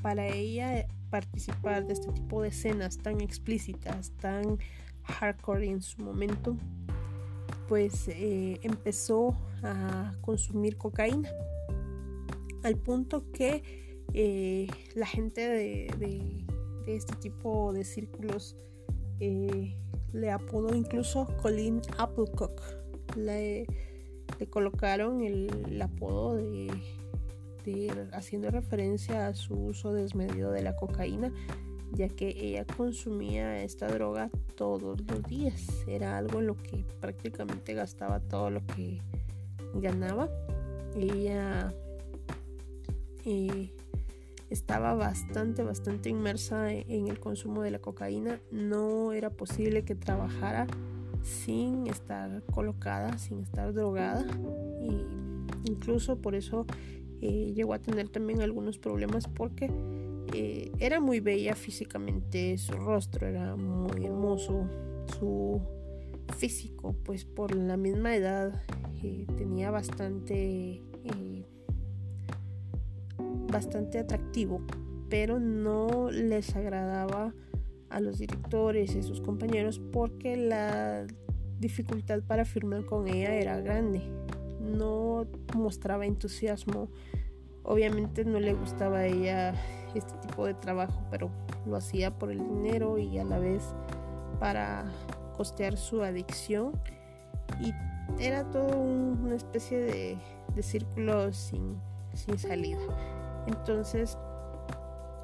para 0.02 0.26
ella 0.26 0.86
participar 1.10 1.86
de 1.86 1.92
este 1.92 2.12
tipo 2.12 2.42
de 2.42 2.48
escenas 2.48 2.98
tan 2.98 3.20
explícitas, 3.20 4.10
tan 4.20 4.58
hardcore 5.04 5.68
en 5.68 5.80
su 5.80 6.02
momento, 6.02 6.56
pues 7.68 8.08
eh, 8.08 8.58
empezó 8.62 9.36
a 9.62 10.12
consumir 10.20 10.76
cocaína. 10.76 11.30
Al 12.62 12.76
punto 12.76 13.30
que 13.30 13.62
eh, 14.12 14.66
la 14.94 15.06
gente 15.06 15.48
de, 15.48 16.43
este 16.86 17.16
tipo 17.16 17.72
de 17.72 17.84
círculos 17.84 18.56
le 19.18 20.30
apodó 20.30 20.74
incluso 20.74 21.26
Colin 21.40 21.80
Applecock. 21.98 22.60
Le, 23.16 23.66
le 24.38 24.46
colocaron 24.48 25.22
el 25.22 25.80
apodo 25.80 26.36
de 26.36 26.70
haciendo 28.12 28.50
referencia 28.50 29.26
a 29.26 29.34
su 29.34 29.54
uso 29.54 29.94
desmedido 29.94 30.50
de 30.50 30.62
la 30.62 30.76
cocaína 30.76 31.32
ya 31.94 32.08
que 32.08 32.28
ella 32.28 32.64
consumía 32.64 33.62
esta 33.62 33.86
droga 33.86 34.30
todos 34.56 35.00
los 35.00 35.22
días. 35.24 35.84
Era 35.86 36.18
algo 36.18 36.40
en 36.40 36.48
lo 36.48 36.56
que 36.56 36.84
prácticamente 37.00 37.74
gastaba 37.74 38.20
todo 38.20 38.50
lo 38.50 38.66
que 38.66 39.00
ganaba. 39.74 40.28
Ella 40.96 41.72
eh, 43.24 43.72
estaba 44.50 44.94
bastante, 44.94 45.62
bastante 45.62 46.08
inmersa 46.08 46.72
en 46.72 47.08
el 47.08 47.18
consumo 47.20 47.62
de 47.62 47.70
la 47.70 47.78
cocaína. 47.80 48.40
No 48.50 49.12
era 49.12 49.30
posible 49.30 49.84
que 49.84 49.94
trabajara 49.94 50.66
sin 51.22 51.86
estar 51.86 52.42
colocada, 52.52 53.18
sin 53.18 53.40
estar 53.40 53.72
drogada. 53.72 54.26
Y 54.82 55.70
incluso 55.70 56.20
por 56.20 56.34
eso 56.34 56.66
eh, 57.20 57.52
llegó 57.54 57.74
a 57.74 57.78
tener 57.78 58.08
también 58.08 58.42
algunos 58.42 58.78
problemas 58.78 59.26
porque 59.26 59.70
eh, 60.32 60.70
era 60.78 61.00
muy 61.00 61.20
bella 61.20 61.54
físicamente, 61.54 62.58
su 62.58 62.72
rostro 62.72 63.26
era 63.26 63.56
muy 63.56 64.04
hermoso, 64.04 64.68
su 65.18 65.60
físico, 66.36 66.94
pues 67.04 67.24
por 67.24 67.54
la 67.54 67.76
misma 67.76 68.14
edad 68.16 68.62
eh, 69.02 69.26
tenía 69.36 69.70
bastante, 69.70 70.82
bastante 73.54 74.00
atractivo, 74.00 74.60
pero 75.08 75.38
no 75.38 76.10
les 76.10 76.56
agradaba 76.56 77.32
a 77.88 78.00
los 78.00 78.18
directores 78.18 78.96
y 78.96 79.02
sus 79.04 79.20
compañeros 79.20 79.80
porque 79.92 80.36
la 80.36 81.06
dificultad 81.60 82.20
para 82.26 82.44
firmar 82.44 82.84
con 82.84 83.06
ella 83.06 83.32
era 83.32 83.60
grande. 83.60 84.02
No 84.60 85.28
mostraba 85.54 86.04
entusiasmo. 86.04 86.88
Obviamente 87.62 88.24
no 88.24 88.40
le 88.40 88.54
gustaba 88.54 88.98
a 88.98 89.06
ella 89.06 89.54
este 89.94 90.14
tipo 90.26 90.46
de 90.46 90.54
trabajo, 90.54 91.06
pero 91.12 91.30
lo 91.64 91.76
hacía 91.76 92.18
por 92.18 92.32
el 92.32 92.38
dinero 92.38 92.98
y 92.98 93.18
a 93.18 93.24
la 93.24 93.38
vez 93.38 93.62
para 94.40 94.84
costear 95.36 95.76
su 95.76 96.02
adicción. 96.02 96.72
Y 97.60 97.72
era 98.20 98.50
todo 98.50 98.76
una 98.76 99.36
especie 99.36 99.78
de, 99.78 100.18
círculo 100.60 101.32
sin, 101.32 101.76
sin 102.14 102.36
salida. 102.36 102.80
Entonces 103.46 104.16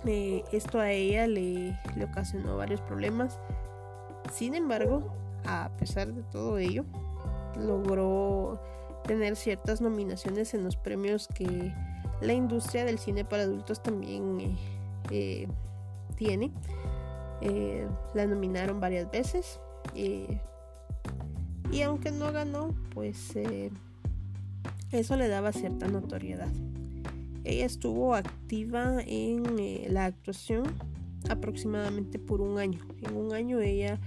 eh, 0.06 0.44
esto 0.52 0.80
a 0.80 0.90
ella 0.90 1.26
le, 1.26 1.78
le 1.96 2.04
ocasionó 2.04 2.56
varios 2.56 2.80
problemas. 2.80 3.38
Sin 4.32 4.54
embargo, 4.54 5.12
a 5.44 5.70
pesar 5.78 6.12
de 6.12 6.22
todo 6.22 6.58
ello, 6.58 6.84
logró 7.58 8.60
tener 9.06 9.36
ciertas 9.36 9.80
nominaciones 9.80 10.54
en 10.54 10.64
los 10.64 10.76
premios 10.76 11.28
que 11.28 11.74
la 12.20 12.32
industria 12.32 12.84
del 12.84 12.98
cine 12.98 13.24
para 13.24 13.44
adultos 13.44 13.82
también 13.82 14.40
eh, 14.40 14.56
eh, 15.10 15.48
tiene. 16.16 16.52
la 18.14 18.26
nominaron 18.26 18.80
varias 18.80 19.10
veces 19.10 19.58
y 19.94 21.82
aunque 21.82 22.10
no 22.10 22.30
ganó, 22.32 22.74
pues 22.94 23.32
eso 24.92 25.16
le 25.16 25.28
daba 25.28 25.52
cierta 25.52 25.88
notoriedad. 25.88 26.50
Ella 27.44 27.66
estuvo 27.66 28.14
activa 28.14 29.00
en 29.06 29.58
eh, 29.58 29.86
la 29.90 30.06
actuación 30.06 30.64
aproximadamente 31.28 32.18
por 32.18 32.40
un 32.40 32.58
año. 32.58 32.80
En 33.02 33.16
un 33.16 33.32
año 33.32 33.60
ella 33.60 33.98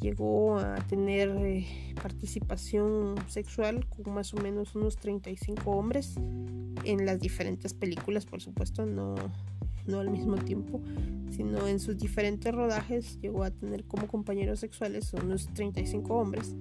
llegó 0.00 0.58
a 0.58 0.76
tener 0.88 1.30
eh, 1.30 1.66
participación 2.02 3.14
sexual 3.28 3.86
con 3.88 4.14
más 4.14 4.34
o 4.34 4.38
menos 4.38 4.74
unos 4.74 4.96
35 4.96 5.70
hombres 5.70 6.16
en 6.84 7.06
las 7.06 7.20
diferentes 7.20 7.72
películas, 7.72 8.26
por 8.26 8.40
supuesto, 8.40 8.84
no, 8.84 9.14
no 9.86 10.00
al 10.00 10.10
mismo 10.10 10.36
tiempo, 10.36 10.80
sino 11.30 11.68
en 11.68 11.78
sus 11.78 11.96
diferentes 11.98 12.52
rodajes 12.52 13.20
llegó 13.20 13.44
a 13.44 13.50
tener 13.50 13.84
como 13.84 14.08
compañeros 14.08 14.60
sexuales 14.60 15.12
unos 15.14 15.46
35 15.54 16.14
hombres. 16.14 16.56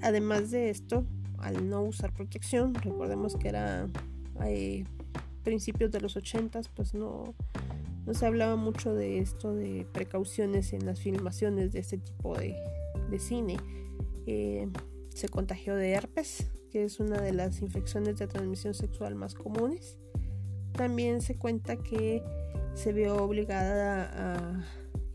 Además 0.00 0.50
de 0.50 0.70
esto, 0.70 1.04
al 1.38 1.68
no 1.68 1.82
usar 1.82 2.12
protección, 2.12 2.74
recordemos 2.74 3.36
que 3.36 3.48
era... 3.48 3.88
Eh, 4.44 4.84
principios 5.42 5.90
de 5.90 6.00
los 6.00 6.16
80 6.16 6.60
pues 6.74 6.94
no, 6.94 7.34
no 8.06 8.14
se 8.14 8.26
hablaba 8.26 8.56
mucho 8.56 8.94
de 8.94 9.18
esto 9.18 9.54
de 9.54 9.86
precauciones 9.92 10.72
en 10.72 10.86
las 10.86 11.00
filmaciones 11.00 11.72
de 11.72 11.80
este 11.80 11.98
tipo 11.98 12.36
de, 12.36 12.56
cine. 13.18 13.56
Eh, 14.26 14.68
se 15.08 15.28
contagió 15.28 15.74
de 15.74 15.90
herpes, 15.90 16.50
que 16.70 16.84
es 16.84 17.00
una 17.00 17.20
de 17.20 17.32
las 17.32 17.60
infecciones 17.60 18.16
de 18.18 18.26
transmisión 18.26 18.74
sexual 18.74 19.14
más 19.14 19.34
comunes. 19.34 19.98
También 20.72 21.20
se 21.20 21.36
cuenta 21.36 21.76
que 21.76 22.22
se 22.74 22.92
vio 22.92 23.16
obligada 23.16 24.10
a 24.14 24.64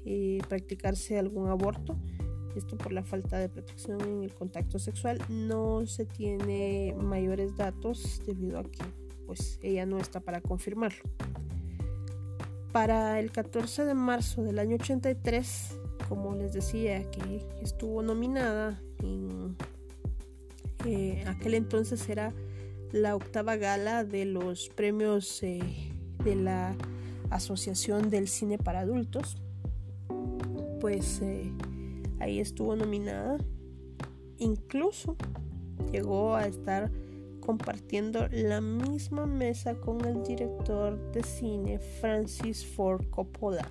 eh, 0.05 0.39
practicarse 0.47 1.17
algún 1.17 1.49
aborto, 1.49 1.97
esto 2.55 2.77
por 2.77 2.93
la 2.93 3.03
falta 3.03 3.37
de 3.37 3.49
protección 3.49 4.01
en 4.01 4.23
el 4.23 4.33
contacto 4.33 4.79
sexual. 4.79 5.19
No 5.29 5.85
se 5.85 6.05
tiene 6.05 6.95
mayores 6.97 7.55
datos 7.55 8.21
debido 8.25 8.59
a 8.59 8.63
que 8.63 8.83
pues 9.25 9.59
ella 9.61 9.85
no 9.85 9.97
está 9.99 10.19
para 10.19 10.41
confirmarlo. 10.41 11.03
Para 12.71 13.19
el 13.19 13.31
14 13.31 13.85
de 13.85 13.93
marzo 13.93 14.43
del 14.43 14.59
año 14.59 14.75
83, 14.75 15.79
como 16.09 16.35
les 16.35 16.53
decía, 16.53 17.09
que 17.09 17.45
estuvo 17.61 18.01
nominada 18.01 18.81
en 19.01 19.55
eh, 20.85 21.23
aquel 21.27 21.55
entonces 21.55 22.07
era 22.09 22.33
la 22.91 23.15
octava 23.15 23.55
gala 23.55 24.03
de 24.03 24.25
los 24.25 24.69
premios 24.69 25.41
eh, 25.41 25.59
de 26.23 26.35
la 26.35 26.75
Asociación 27.29 28.09
del 28.09 28.27
Cine 28.27 28.57
para 28.57 28.81
Adultos. 28.81 29.37
Pues 30.79 31.21
eh, 31.21 31.51
ahí 32.19 32.39
estuvo 32.39 32.75
nominada. 32.75 33.37
Incluso 34.37 35.15
llegó 35.91 36.35
a 36.35 36.45
estar 36.45 36.91
compartiendo 37.45 38.27
la 38.31 38.59
misma 38.59 39.27
mesa 39.27 39.75
con 39.75 40.03
el 40.03 40.23
director 40.23 41.11
de 41.11 41.21
cine 41.23 41.77
Francis 41.77 42.65
Ford 42.65 43.07
Coppola. 43.11 43.69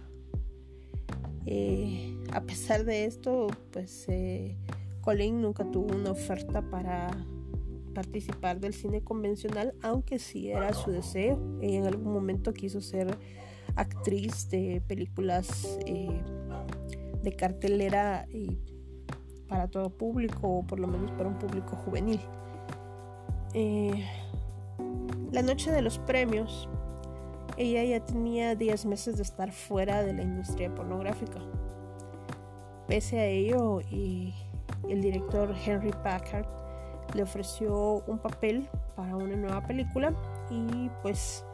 Eh, 1.44 2.16
a 2.32 2.40
pesar 2.42 2.84
de 2.84 3.04
esto, 3.04 3.48
pues 3.72 4.06
eh, 4.08 4.56
Colin 5.00 5.42
nunca 5.42 5.68
tuvo 5.70 5.94
una 5.94 6.12
oferta 6.12 6.62
para 6.62 7.10
participar 7.94 8.60
del 8.60 8.74
cine 8.74 9.02
convencional, 9.02 9.74
aunque 9.82 10.18
sí 10.18 10.50
era 10.50 10.72
su 10.72 10.90
deseo. 10.90 11.38
Ella 11.60 11.78
en 11.78 11.86
algún 11.86 12.12
momento 12.12 12.54
quiso 12.54 12.80
ser 12.80 13.18
actriz 13.74 14.48
de 14.50 14.82
películas 14.86 15.78
eh, 15.86 16.22
de 17.22 17.36
cartelera 17.36 18.26
para 19.48 19.68
todo 19.68 19.90
público, 19.90 20.48
o 20.48 20.66
por 20.66 20.78
lo 20.78 20.86
menos 20.86 21.10
para 21.12 21.28
un 21.28 21.38
público 21.38 21.76
juvenil. 21.76 22.20
Eh, 23.54 24.04
la 25.30 25.42
noche 25.42 25.70
de 25.70 25.80
los 25.80 25.98
premios, 25.98 26.68
ella 27.56 27.84
ya 27.84 28.04
tenía 28.04 28.56
10 28.56 28.86
meses 28.86 29.16
de 29.16 29.22
estar 29.22 29.52
fuera 29.52 30.02
de 30.02 30.12
la 30.12 30.22
industria 30.22 30.74
pornográfica. 30.74 31.38
Pese 32.88 33.20
a 33.20 33.26
ello, 33.26 33.80
y 33.80 34.34
el 34.88 35.00
director 35.00 35.54
Henry 35.64 35.92
Packard 36.02 36.46
le 37.14 37.22
ofreció 37.22 38.02
un 38.06 38.18
papel 38.18 38.68
para 38.96 39.16
una 39.16 39.36
nueva 39.36 39.64
película 39.66 40.12
y 40.50 40.90
pues 41.02 41.44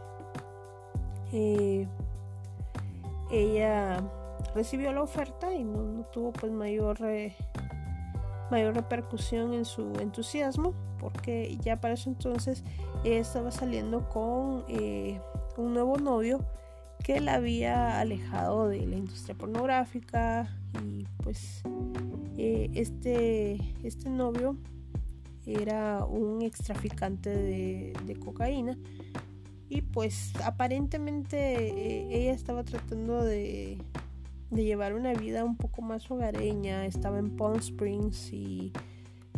eh, 1.33 1.87
ella 3.31 4.03
recibió 4.55 4.93
la 4.93 5.03
oferta 5.03 5.53
y 5.53 5.65
no, 5.65 6.05
tuvo 6.13 6.33
pues 6.33 6.51
mayor 6.51 6.99
mayor 8.51 8.75
repercusión 8.75 9.53
en 9.53 9.65
su 9.65 9.93
entusiasmo 10.01 10.75
porque 11.01 11.57
ya 11.63 11.81
para 11.81 11.95
eso 11.95 12.11
entonces 12.11 12.63
estaba 13.05 13.51
saliendo 13.51 14.09
con 14.09 14.65
eh, 14.69 15.21
un 15.57 15.75
nuevo 15.75 15.97
novio 15.97 16.45
que 17.03 17.21
la 17.21 17.35
había 17.35 17.99
alejado 17.99 18.69
de 18.69 18.87
la 18.87 18.97
industria 18.97 19.35
pornográfica 19.35 20.55
y 20.85 21.07
pues 21.23 21.63
eh, 22.37 22.71
este, 22.75 23.59
este 23.83 24.11
novio 24.11 24.57
era 25.47 26.05
un 26.05 26.43
extraficante 26.43 27.31
de, 27.31 28.17
cocaína 28.23 28.77
y 29.69 29.83
pues 29.83 30.33
aparentemente 30.45 31.39
eh, 31.39 32.09
ella 32.11 32.33
estaba 32.33 32.63
tratando 32.65 33.25
de 33.25 33.79
de 34.51 34.65
llevar 34.65 34.95
una 34.95 35.15
vida 35.15 35.45
un 35.45 35.57
poco 35.57 35.81
más 35.81 36.11
hogareña, 36.11 36.85
estaba 36.85 37.19
en 37.19 37.37
Palm 37.37 37.59
Springs 37.59 38.33
y 38.33 38.73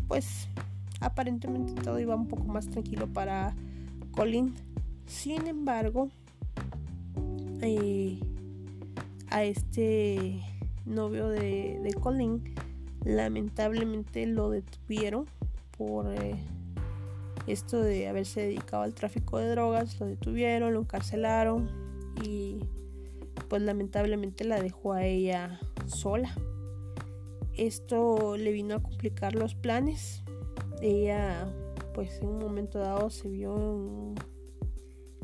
pues 0.08 0.48
aparentemente 1.02 1.74
todo 1.82 1.98
iba 1.98 2.14
un 2.14 2.28
poco 2.28 2.44
más 2.44 2.68
tranquilo 2.68 3.06
para 3.12 3.54
Colin. 4.12 4.54
Sin 5.06 5.46
embargo, 5.46 6.08
eh, 7.60 8.18
a 9.28 9.44
este 9.44 10.40
novio 10.86 11.28
de, 11.28 11.94
Colin 12.00 12.54
lamentablemente 13.04 14.26
lo 14.26 14.50
detuvieron 14.50 15.26
por 15.76 16.06
eh, 16.12 16.36
esto 17.46 17.80
de 17.80 18.08
haberse 18.08 18.42
dedicado 18.42 18.84
al 18.84 18.94
tráfico 18.94 19.38
de 19.38 19.48
drogas, 19.48 19.98
lo 19.98 20.06
detuvieron, 20.06 20.74
lo 20.74 20.80
encarcelaron 20.80 21.68
y 22.24 22.60
pues 23.48 23.62
lamentablemente 23.62 24.44
la 24.44 24.60
dejó 24.60 24.92
a 24.92 25.04
ella 25.04 25.60
sola. 25.86 26.34
Esto 27.54 28.36
le 28.38 28.52
vino 28.52 28.76
a 28.76 28.82
complicar 28.82 29.34
los 29.34 29.54
planes. 29.54 30.21
Ella 30.82 31.48
pues 31.94 32.20
en 32.20 32.28
un 32.28 32.38
momento 32.40 32.78
dado 32.78 33.08
se 33.08 33.28
vio 33.28 33.54
en 33.56 33.62
un 33.62 34.14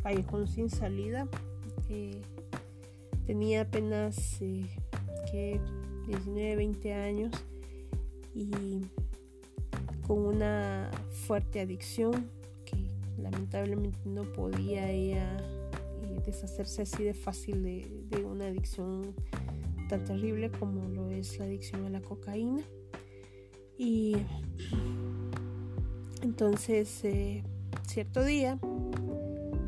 callejón 0.03 0.47
sin 0.47 0.71
salida. 0.71 1.29
Eh, 1.89 2.23
tenía 3.27 3.63
apenas 3.63 4.41
eh, 4.41 4.67
que 5.31 5.61
19, 6.07 6.57
20 6.57 6.95
años 6.95 7.33
y 8.35 8.83
con 10.07 10.21
una 10.21 10.91
fuerte 11.27 11.61
adicción 11.61 12.31
que 12.65 12.77
lamentablemente 13.21 13.99
no 14.05 14.23
podía 14.33 14.91
ella 14.91 15.37
eh, 16.03 16.23
deshacerse 16.25 16.83
así 16.83 17.05
de 17.05 17.15
fácil 17.15 17.63
de, 17.63 18.25
una 18.25 18.47
adicción 18.47 19.15
tan 19.89 20.05
terrible 20.05 20.51
como 20.51 20.89
lo 20.89 21.09
es 21.11 21.39
la 21.39 21.47
adicción 21.47 21.85
a 21.87 21.91
la 21.91 22.01
cocaína. 22.01 22.63
Y 23.77 24.17
entonces, 26.23 27.05
eh, 27.05 27.43
cierto 27.87 28.25
día, 28.25 28.59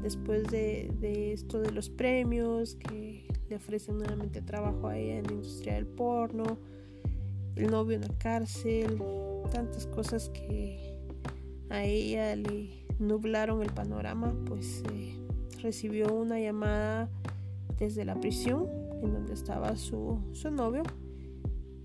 después 0.02 0.44
de, 0.48 1.32
esto 1.32 1.60
de 1.60 1.72
los 1.72 1.90
premios, 1.90 2.76
que 2.76 3.28
le 3.48 3.56
ofrecen 3.56 3.98
nuevamente 3.98 4.42
trabajo 4.42 4.88
a 4.88 4.96
ella 4.96 5.18
en 5.18 5.26
la 5.26 5.32
industria 5.32 5.74
del 5.74 5.86
porno, 5.86 6.58
el 7.56 7.70
novio 7.70 7.96
en 7.96 8.02
la 8.02 8.18
cárcel, 8.18 9.02
tantas 9.50 9.86
cosas 9.86 10.30
que 10.30 10.94
a 11.68 11.84
ella 11.84 12.36
le 12.36 12.84
nublaron 12.98 13.62
el 13.62 13.72
panorama, 13.72 14.34
pues 14.46 14.82
eh, 14.92 15.16
recibió 15.62 16.12
una 16.14 16.38
llamada 16.38 17.08
desde 17.78 18.04
la 18.04 18.18
prisión 18.20 18.68
en 19.02 19.12
donde 19.12 19.32
estaba 19.32 19.76
su, 19.76 20.18
su 20.32 20.50
novio 20.50 20.82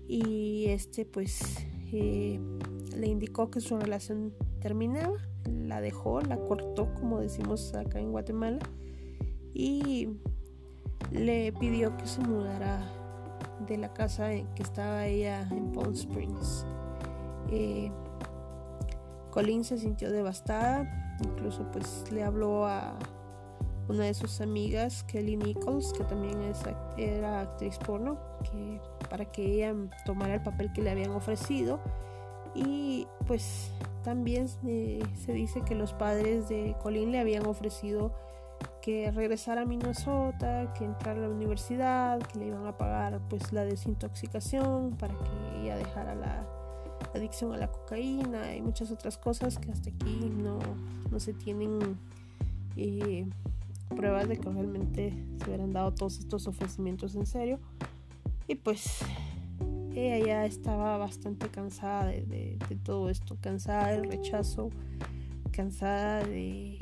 y 0.08 0.66
este 0.68 1.04
pues 1.04 1.56
eh, 1.92 2.38
le 2.96 3.06
indicó 3.06 3.50
que 3.50 3.60
su 3.60 3.78
relación 3.78 4.32
terminaba, 4.66 5.16
la 5.44 5.80
dejó, 5.80 6.20
la 6.22 6.38
cortó 6.38 6.92
como 6.94 7.20
decimos 7.20 7.72
acá 7.76 8.00
en 8.00 8.10
Guatemala 8.10 8.58
y 9.54 10.08
le 11.12 11.52
pidió 11.52 11.96
que 11.96 12.04
se 12.04 12.20
mudara 12.20 12.80
de 13.68 13.76
la 13.76 13.92
casa 13.92 14.30
que 14.30 14.62
estaba 14.64 15.06
ella 15.06 15.46
en 15.52 15.70
Palm 15.70 15.92
Springs. 15.92 16.66
Eh, 17.52 17.92
Colin 19.30 19.62
se 19.62 19.78
sintió 19.78 20.10
devastada, 20.10 21.16
incluso 21.24 21.62
pues 21.70 22.04
le 22.10 22.24
habló 22.24 22.66
a 22.66 22.98
una 23.88 24.06
de 24.06 24.14
sus 24.14 24.40
amigas, 24.40 25.04
Kelly 25.04 25.36
Nichols, 25.36 25.92
que 25.92 26.02
también 26.02 26.40
era 26.96 27.42
actriz 27.42 27.78
porno, 27.78 28.18
para 29.08 29.26
que 29.26 29.44
ella 29.44 29.76
tomara 30.04 30.34
el 30.34 30.42
papel 30.42 30.72
que 30.72 30.82
le 30.82 30.90
habían 30.90 31.12
ofrecido. 31.12 31.78
Y 32.56 33.06
pues 33.26 33.70
también 34.02 34.46
eh, 34.66 35.02
se 35.14 35.32
dice 35.32 35.60
que 35.62 35.74
los 35.74 35.92
padres 35.92 36.48
de 36.48 36.74
Colin 36.82 37.12
le 37.12 37.20
habían 37.20 37.46
ofrecido 37.46 38.14
que 38.80 39.10
regresara 39.10 39.62
a 39.62 39.64
Minnesota, 39.66 40.72
que 40.74 40.84
entrara 40.84 41.18
a 41.18 41.22
la 41.22 41.28
universidad, 41.28 42.20
que 42.20 42.38
le 42.38 42.46
iban 42.46 42.66
a 42.66 42.78
pagar 42.78 43.20
pues 43.28 43.52
la 43.52 43.64
desintoxicación 43.64 44.96
para 44.96 45.14
que 45.14 45.60
ella 45.60 45.76
dejara 45.76 46.14
la 46.14 46.46
adicción 47.14 47.52
a 47.52 47.58
la 47.58 47.70
cocaína 47.70 48.54
y 48.54 48.62
muchas 48.62 48.90
otras 48.90 49.18
cosas 49.18 49.58
que 49.58 49.70
hasta 49.70 49.90
aquí 49.90 50.30
no, 50.32 50.58
no 51.10 51.20
se 51.20 51.34
tienen 51.34 51.98
eh, 52.76 53.26
pruebas 53.94 54.28
de 54.28 54.38
que 54.38 54.48
realmente 54.48 55.12
se 55.38 55.44
hubieran 55.46 55.72
dado 55.72 55.92
todos 55.92 56.18
estos 56.18 56.46
ofrecimientos 56.46 57.14
en 57.16 57.26
serio. 57.26 57.58
Y 58.48 58.54
pues 58.54 59.00
ella 59.96 60.18
ya 60.18 60.44
estaba 60.44 60.98
bastante 60.98 61.48
cansada 61.48 62.06
de, 62.06 62.58
todo 62.84 63.08
esto, 63.08 63.38
cansada 63.40 63.92
del 63.92 64.10
rechazo, 64.10 64.70
cansada 65.50 66.22
de 66.22 66.78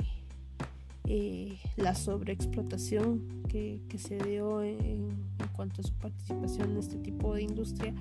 eh, 1.05 1.57
la 1.77 1.95
sobreexplotación 1.95 3.43
que, 3.47 3.81
se 3.97 4.17
dio 4.17 4.61
en, 4.61 5.09
cuanto 5.55 5.79
a 5.79 5.85
su 5.85 5.93
participación 5.93 6.71
en 6.71 6.77
este 6.77 6.97
tipo 6.97 7.33
de 7.33 7.43
industria, 7.43 7.93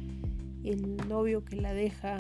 el 0.65 0.97
novio 1.09 1.45
que 1.45 1.57
la 1.57 1.73
deja, 1.73 2.17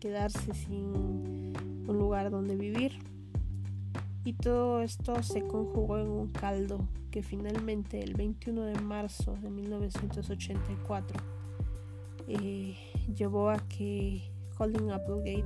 quedarse 0.00 0.52
sin 0.52 0.84
un 0.84 1.96
lugar 1.96 2.30
donde 2.30 2.56
vivir. 2.56 2.98
Y 4.24 4.32
todo 4.32 4.82
esto 4.82 5.22
se 5.22 5.42
conjugó 5.42 5.98
en 5.98 6.08
un 6.08 6.28
caldo 6.28 6.88
que 7.12 7.22
finalmente 7.22 8.02
el 8.02 8.14
21 8.14 8.62
de 8.62 8.80
marzo 8.80 9.36
de 9.40 9.48
1984 9.48 11.39
eh, 12.32 12.76
llevó 13.12 13.50
a 13.50 13.58
que 13.68 14.22
Colin 14.56 14.92
Applegate, 14.92 15.44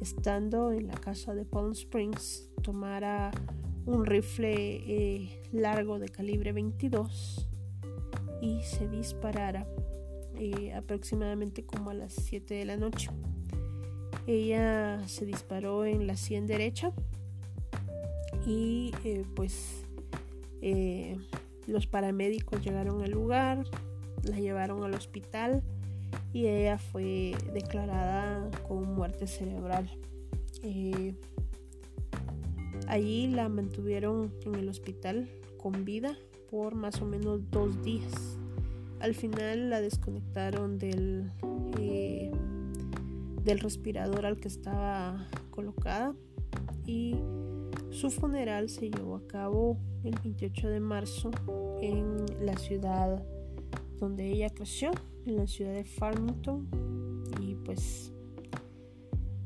estando 0.00 0.72
en 0.72 0.86
la 0.86 0.94
casa 0.94 1.34
de 1.34 1.44
Palm 1.44 1.72
Springs, 1.72 2.48
tomara 2.62 3.30
un 3.84 4.06
rifle 4.06 4.54
eh, 4.54 5.42
largo 5.52 5.98
de 5.98 6.08
calibre 6.08 6.52
22 6.52 7.46
y 8.40 8.62
se 8.62 8.88
disparara 8.88 9.66
eh, 10.36 10.72
aproximadamente 10.72 11.66
como 11.66 11.90
a 11.90 11.94
las 11.94 12.14
7 12.14 12.54
de 12.54 12.64
la 12.64 12.78
noche. 12.78 13.10
Ella 14.26 15.06
se 15.08 15.26
disparó 15.26 15.84
en 15.84 16.06
la 16.06 16.16
sien 16.16 16.46
derecha 16.46 16.92
y 18.46 18.92
pues 19.36 19.84
los 21.66 21.86
paramédicos 21.86 22.64
llegaron 22.64 23.02
al 23.02 23.10
lugar, 23.10 23.64
la 24.22 24.38
llevaron 24.38 24.82
al 24.84 24.94
hospital 24.94 25.62
y 26.32 26.46
ella 26.46 26.78
fue 26.78 27.34
declarada 27.52 28.50
con 28.66 28.94
muerte 28.94 29.26
cerebral. 29.26 29.90
Allí 32.86 33.28
la 33.28 33.48
mantuvieron 33.48 34.32
en 34.44 34.54
el 34.54 34.68
hospital 34.68 35.28
con 35.58 35.84
vida 35.84 36.16
por 36.50 36.74
más 36.74 37.00
o 37.02 37.04
menos 37.04 37.50
dos 37.50 37.82
días. 37.82 38.38
Al 39.00 39.14
final 39.14 39.70
la 39.70 39.80
desconectaron 39.80 40.78
del, 40.78 41.30
eh, 41.78 42.30
del 43.44 43.60
respirador 43.60 44.26
al 44.26 44.40
que 44.40 44.48
estaba 44.48 45.28
colocada 45.50 46.14
y 46.86 47.16
su 47.90 48.10
funeral 48.10 48.68
se 48.68 48.90
llevó 48.90 49.16
a 49.16 49.26
cabo 49.26 49.78
el 50.04 50.14
28 50.22 50.68
de 50.68 50.80
marzo 50.80 51.30
en 51.80 52.24
la 52.40 52.56
ciudad 52.56 53.22
donde 53.98 54.30
ella 54.30 54.50
creció, 54.50 54.92
en 55.28 55.36
la 55.36 55.46
ciudad 55.46 55.72
de 55.72 55.84
Farmington. 55.84 56.66
Y 57.40 57.54
pues 57.56 58.12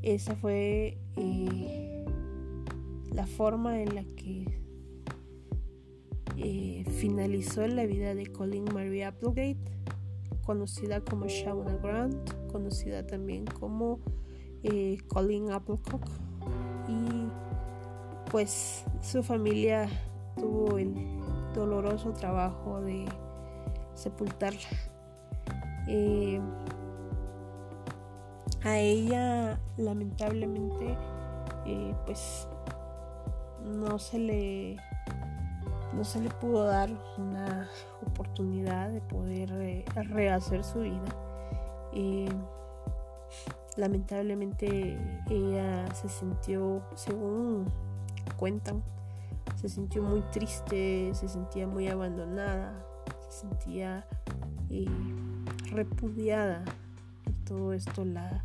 esa 0.03 0.35
fue 0.37 0.99
eh, 1.16 2.05
la 3.12 3.27
forma 3.27 3.81
en 3.81 3.95
la 3.95 4.05
que 4.16 4.47
eh, 6.37 6.85
finalizó 6.99 7.66
la 7.66 7.87
vida 7.87 8.14
de 8.14 8.27
Colin 8.27 8.64
Marie 8.73 9.05
Applegate, 9.05 9.59
conocida 10.45 11.01
como 11.01 11.27
Shauna 11.27 11.77
Grant, 11.77 12.33
conocida 12.51 13.07
también 13.07 13.45
como 13.47 14.01
eh, 14.62 14.99
Colin 15.09 15.51
Applecock. 15.51 16.05
Y 16.88 17.27
pues 18.31 18.85
su 19.03 19.23
familia 19.23 19.88
tuvo 20.37 20.79
el 20.79 20.95
doloroso 21.55 22.12
trabajo 22.12 22.81
de 22.81 23.05
sepultarla. 23.95 24.91
Eh, 25.94 26.40
a 28.64 28.78
ella 28.78 29.61
lamentablemente 29.76 30.96
pues 32.07 32.48
no 33.62 33.98
se 33.98 34.18
le 34.18 34.76
no 35.92 36.02
se 36.05 36.22
le 36.22 36.31
pudo 36.31 36.64
dar 36.64 36.88
una 37.18 37.68
oportunidad 38.07 38.88
de 38.88 39.02
poder 39.02 39.52
eh, 39.52 39.85
rehacer 39.94 40.64
su 40.64 40.81
vida. 40.81 41.14
y 41.92 42.26
lamentablemente 43.76 44.98
ella 45.28 45.94
se 45.94 46.09
sintió, 46.09 46.83
según 46.94 47.66
cuentan, 48.38 48.83
se 49.57 49.68
sintió 49.68 50.02
muy 50.02 50.22
triste, 50.31 51.12
se 51.12 51.28
sentía 51.28 51.66
muy 51.66 51.88
abandonada, 51.88 52.72
se 53.28 53.40
sentía 53.40 54.07
eh, 54.70 54.87
repudiada. 55.72 56.64
todo 57.44 57.72
esto 57.72 58.04
la, 58.04 58.44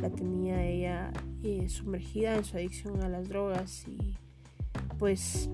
la 0.00 0.10
tenía 0.10 0.64
ella 0.64 1.12
eh, 1.42 1.68
sumergida 1.68 2.36
en 2.36 2.44
su 2.44 2.56
adicción 2.56 3.02
a 3.02 3.08
las 3.08 3.28
drogas 3.28 3.86
y 3.88 4.14
pues 4.98 5.48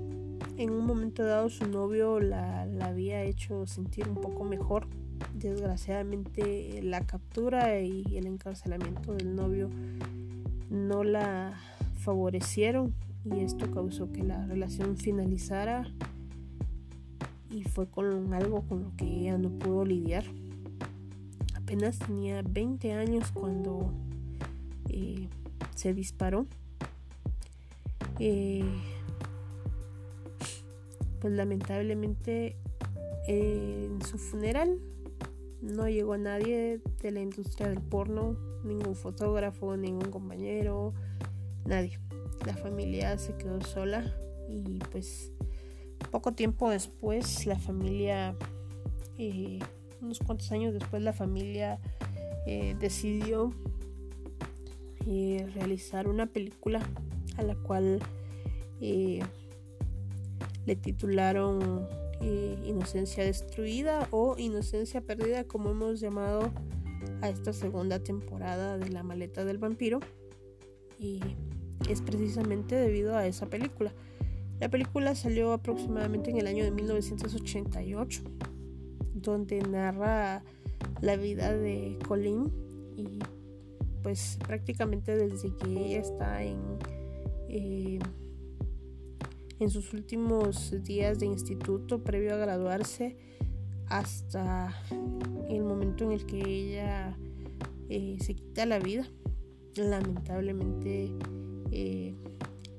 en 0.57 0.71
un 0.71 0.87
momento 0.87 1.25
dado 1.25 1.49
su 1.49 1.67
novio 1.67 2.19
la, 2.19 2.63
había 2.81 3.23
hecho 3.23 3.67
sentir 3.67 4.09
un 4.09 4.17
poco 4.17 4.45
mejor. 4.45 4.87
Desgraciadamente 5.35 6.81
la 6.83 7.01
captura 7.03 7.81
y 7.81 8.05
el 8.17 8.27
encarcelamiento 8.27 9.15
del 9.15 9.35
novio 9.35 9.71
no 10.71 11.05
la 11.05 11.55
favorecieron 11.99 12.95
y 13.25 13.41
esto 13.41 13.71
causó 13.71 14.13
que 14.13 14.23
la 14.23 14.47
relación 14.47 14.97
finalizara 14.97 15.91
y 17.51 17.63
fue 17.65 17.89
con 17.89 18.35
algo 18.35 18.63
con 18.63 18.83
lo 18.83 18.97
que 18.97 19.05
ella 19.07 19.39
no 19.39 19.51
pudo 19.51 19.85
lidiar. 19.85 20.25
Apenas 21.67 21.99
tenía 21.99 22.43
20 22.49 22.93
años 22.93 23.33
cuando 23.33 23.91
eh, 24.89 25.27
se 25.75 25.93
disparó. 25.95 26.47
Eh, 28.21 28.63
pues 31.21 31.33
lamentablemente 31.33 32.55
en 33.27 34.01
su 34.03 34.17
funeral 34.17 34.79
no 35.61 35.89
llegó 35.89 36.17
nadie 36.17 36.81
de 37.03 37.11
la 37.11 37.21
industria 37.21 37.69
del 37.69 37.81
porno, 37.81 38.37
ningún 38.63 38.95
fotógrafo, 38.95 39.77
ningún 39.77 40.13
compañero, 40.13 40.95
nadie. 41.65 41.99
La 42.47 42.57
familia 42.57 43.19
se 43.19 43.37
quedó 43.37 43.61
sola 43.63 44.15
y 44.49 44.79
pues 44.93 45.33
poco 46.13 46.31
tiempo 46.31 46.71
después 46.71 47.45
la 47.45 47.59
familia, 47.59 48.37
eh, 49.19 49.59
unos 50.07 50.19
cuantos 50.21 50.51
años 50.53 50.73
después 50.73 51.03
la 51.03 51.13
familia 51.13 51.79
eh, 52.47 52.75
decidió 52.79 53.53
eh, 55.07 55.47
realizar 55.55 56.09
una 56.09 56.27
película 56.27 56.81
a 57.37 57.43
la 57.43 57.55
cual 57.55 58.01
le 58.81 60.77
titularon 60.77 61.89
Inocencia 62.21 63.25
Destruida 63.25 64.07
o 64.11 64.37
Inocencia 64.39 65.01
Perdida 65.01 65.45
como 65.45 65.71
hemos 65.71 66.01
llamado 66.01 66.51
a 67.23 67.29
esta 67.29 67.53
segunda 67.53 68.01
temporada 68.01 68.79
de 68.79 68.91
La 68.91 69.03
Maleta 69.03 69.45
del 69.45 69.59
Vampiro 69.59 70.01
y 70.99 71.21
es 71.89 72.03
precisamente 72.03 72.75
debido 72.75 73.17
a 73.17 73.27
esa 73.27 73.47
película. 73.47 73.93
La 74.61 74.69
película 74.71 75.15
salió 75.15 75.53
aproximadamente 75.53 76.31
en 76.31 76.39
el 76.39 76.47
año 76.47 76.65
de 76.65 76.71
1988, 76.71 78.23
donde 79.31 79.61
narra 79.61 80.43
la 81.01 81.17
vida 81.17 81.55
de 81.55 81.99
Colleen 82.07 82.51
y 82.97 83.19
pues 84.03 84.39
prácticamente 84.47 85.17
desde 85.17 85.55
que 85.57 85.69
ella 85.69 86.01
está 86.01 86.43
en, 86.43 86.61
eh, 87.49 87.99
en 89.59 89.71
sus 89.71 89.93
últimos 89.93 90.83
días 90.85 91.19
de 91.19 91.27
instituto 91.27 92.03
previo 92.03 92.35
a 92.35 92.37
graduarse 92.37 93.17
hasta 93.89 94.75
el 95.49 95.63
momento 95.65 96.05
en 96.05 96.13
el 96.13 96.27
que 96.27 96.39
ella 96.39 97.17
eh, 97.89 98.17
se 98.21 98.35
quita 98.35 98.67
la 98.67 98.79
vida. 98.79 99.07
Lamentablemente 99.77 101.13
eh, 101.71 102.15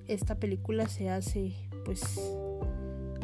esta 0.08 0.40
película 0.40 0.88
se 0.88 1.10
hace 1.10 1.54
pues 1.86 2.20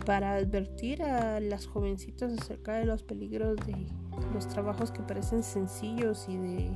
para 0.05 0.35
advertir 0.35 1.03
a 1.03 1.39
las 1.39 1.65
jovencitas 1.65 2.33
acerca 2.33 2.73
de 2.73 2.85
los 2.85 3.03
peligros 3.03 3.57
de 3.65 3.87
los 4.33 4.47
trabajos 4.47 4.91
que 4.91 5.01
parecen 5.01 5.43
sencillos 5.43 6.25
y 6.27 6.37
de 6.37 6.71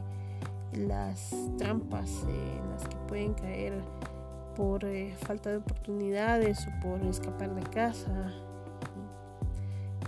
las 0.87 1.33
trampas 1.57 2.09
en 2.23 2.69
las 2.69 2.87
que 2.87 2.95
pueden 3.07 3.33
caer 3.33 3.73
por 4.55 4.85
eh, 4.85 5.13
falta 5.25 5.51
de 5.51 5.57
oportunidades 5.57 6.67
o 6.67 6.79
por 6.81 7.01
escapar 7.05 7.53
de 7.53 7.63
casa. 7.63 8.33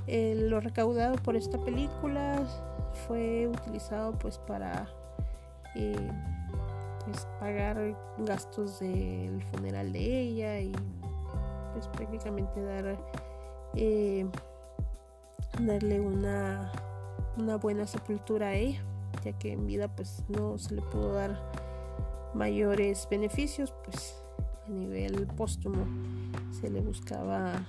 Eh, 0.07 0.35
lo 0.49 0.59
recaudado 0.59 1.15
por 1.17 1.35
esta 1.35 1.59
película 1.59 2.43
fue 3.07 3.47
utilizado 3.47 4.17
pues 4.17 4.39
para 4.39 4.87
eh, 5.75 6.11
pues, 7.05 7.27
pagar 7.39 7.95
gastos 8.19 8.79
del 8.79 9.43
funeral 9.51 9.93
de 9.93 10.19
ella 10.21 10.59
y 10.59 10.71
prácticamente 11.87 12.61
dar 12.61 12.97
eh, 13.75 14.25
darle 15.59 15.99
una, 15.99 16.71
una 17.37 17.57
buena 17.57 17.87
sepultura 17.87 18.47
a 18.47 18.55
ella 18.55 18.83
ya 19.23 19.33
que 19.33 19.51
en 19.51 19.65
vida 19.65 19.87
pues 19.87 20.23
no 20.29 20.57
se 20.57 20.75
le 20.75 20.81
pudo 20.81 21.13
dar 21.13 21.39
mayores 22.33 23.07
beneficios 23.09 23.73
pues 23.83 24.15
a 24.67 24.69
nivel 24.71 25.27
póstumo 25.35 25.85
se 26.51 26.69
le 26.69 26.81
buscaba 26.81 27.65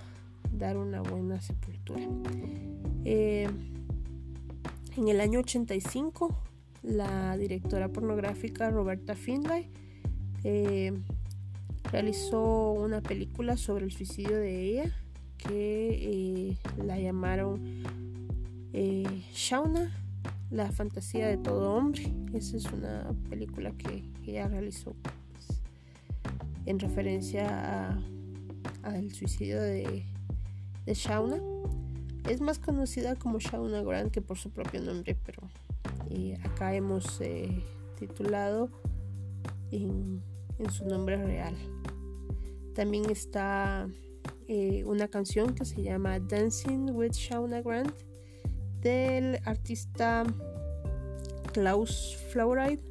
dar 0.52 0.76
una 0.76 1.00
buena 1.00 1.40
sepultura. 1.40 2.02
Eh, 3.04 3.48
en 4.96 5.08
el 5.08 5.20
año 5.20 5.40
85 5.40 6.36
la 6.82 7.36
directora 7.36 7.88
pornográfica 7.88 8.70
Roberta 8.70 9.14
Findlay 9.14 9.70
eh, 10.44 10.92
realizó 11.90 12.72
una 12.72 13.00
película 13.00 13.29
sobre 13.56 13.86
el 13.86 13.90
suicidio 13.90 14.36
de 14.36 14.64
ella 14.64 14.94
que 15.38 15.88
eh, 15.92 16.58
la 16.84 16.98
llamaron 16.98 17.82
eh, 18.74 19.24
Shauna, 19.32 19.90
la 20.50 20.70
fantasía 20.70 21.26
de 21.26 21.38
todo 21.38 21.72
hombre. 21.72 22.12
Esa 22.34 22.58
es 22.58 22.66
una 22.66 23.10
película 23.30 23.72
que 23.72 24.04
ella 24.26 24.46
realizó 24.46 24.92
pues, 25.32 25.62
en 26.66 26.78
referencia 26.78 27.98
al 28.82 29.10
suicidio 29.10 29.62
de, 29.62 30.04
Shauna. 30.86 31.38
Es 32.28 32.42
más 32.42 32.58
conocida 32.58 33.16
como 33.16 33.38
Shauna 33.38 33.80
Grant 33.80 34.12
que 34.12 34.20
por 34.20 34.36
su 34.36 34.50
propio 34.50 34.82
nombre, 34.82 35.16
pero 35.24 35.40
eh, 36.10 36.38
acá 36.44 36.74
hemos 36.74 37.20
titulado 37.98 38.68
en 39.70 40.20
su 40.70 40.84
nombre 40.84 41.16
real. 41.16 41.54
También 42.74 43.10
está 43.10 43.88
eh, 44.48 44.84
una 44.84 45.08
canción 45.08 45.54
que 45.54 45.64
se 45.64 45.82
llama 45.82 46.18
Dancing 46.18 46.90
with 46.92 47.12
Shauna 47.12 47.62
Grant 47.62 47.94
del 48.80 49.38
artista 49.44 50.24
Klaus 51.52 52.16
Flauride 52.32 52.82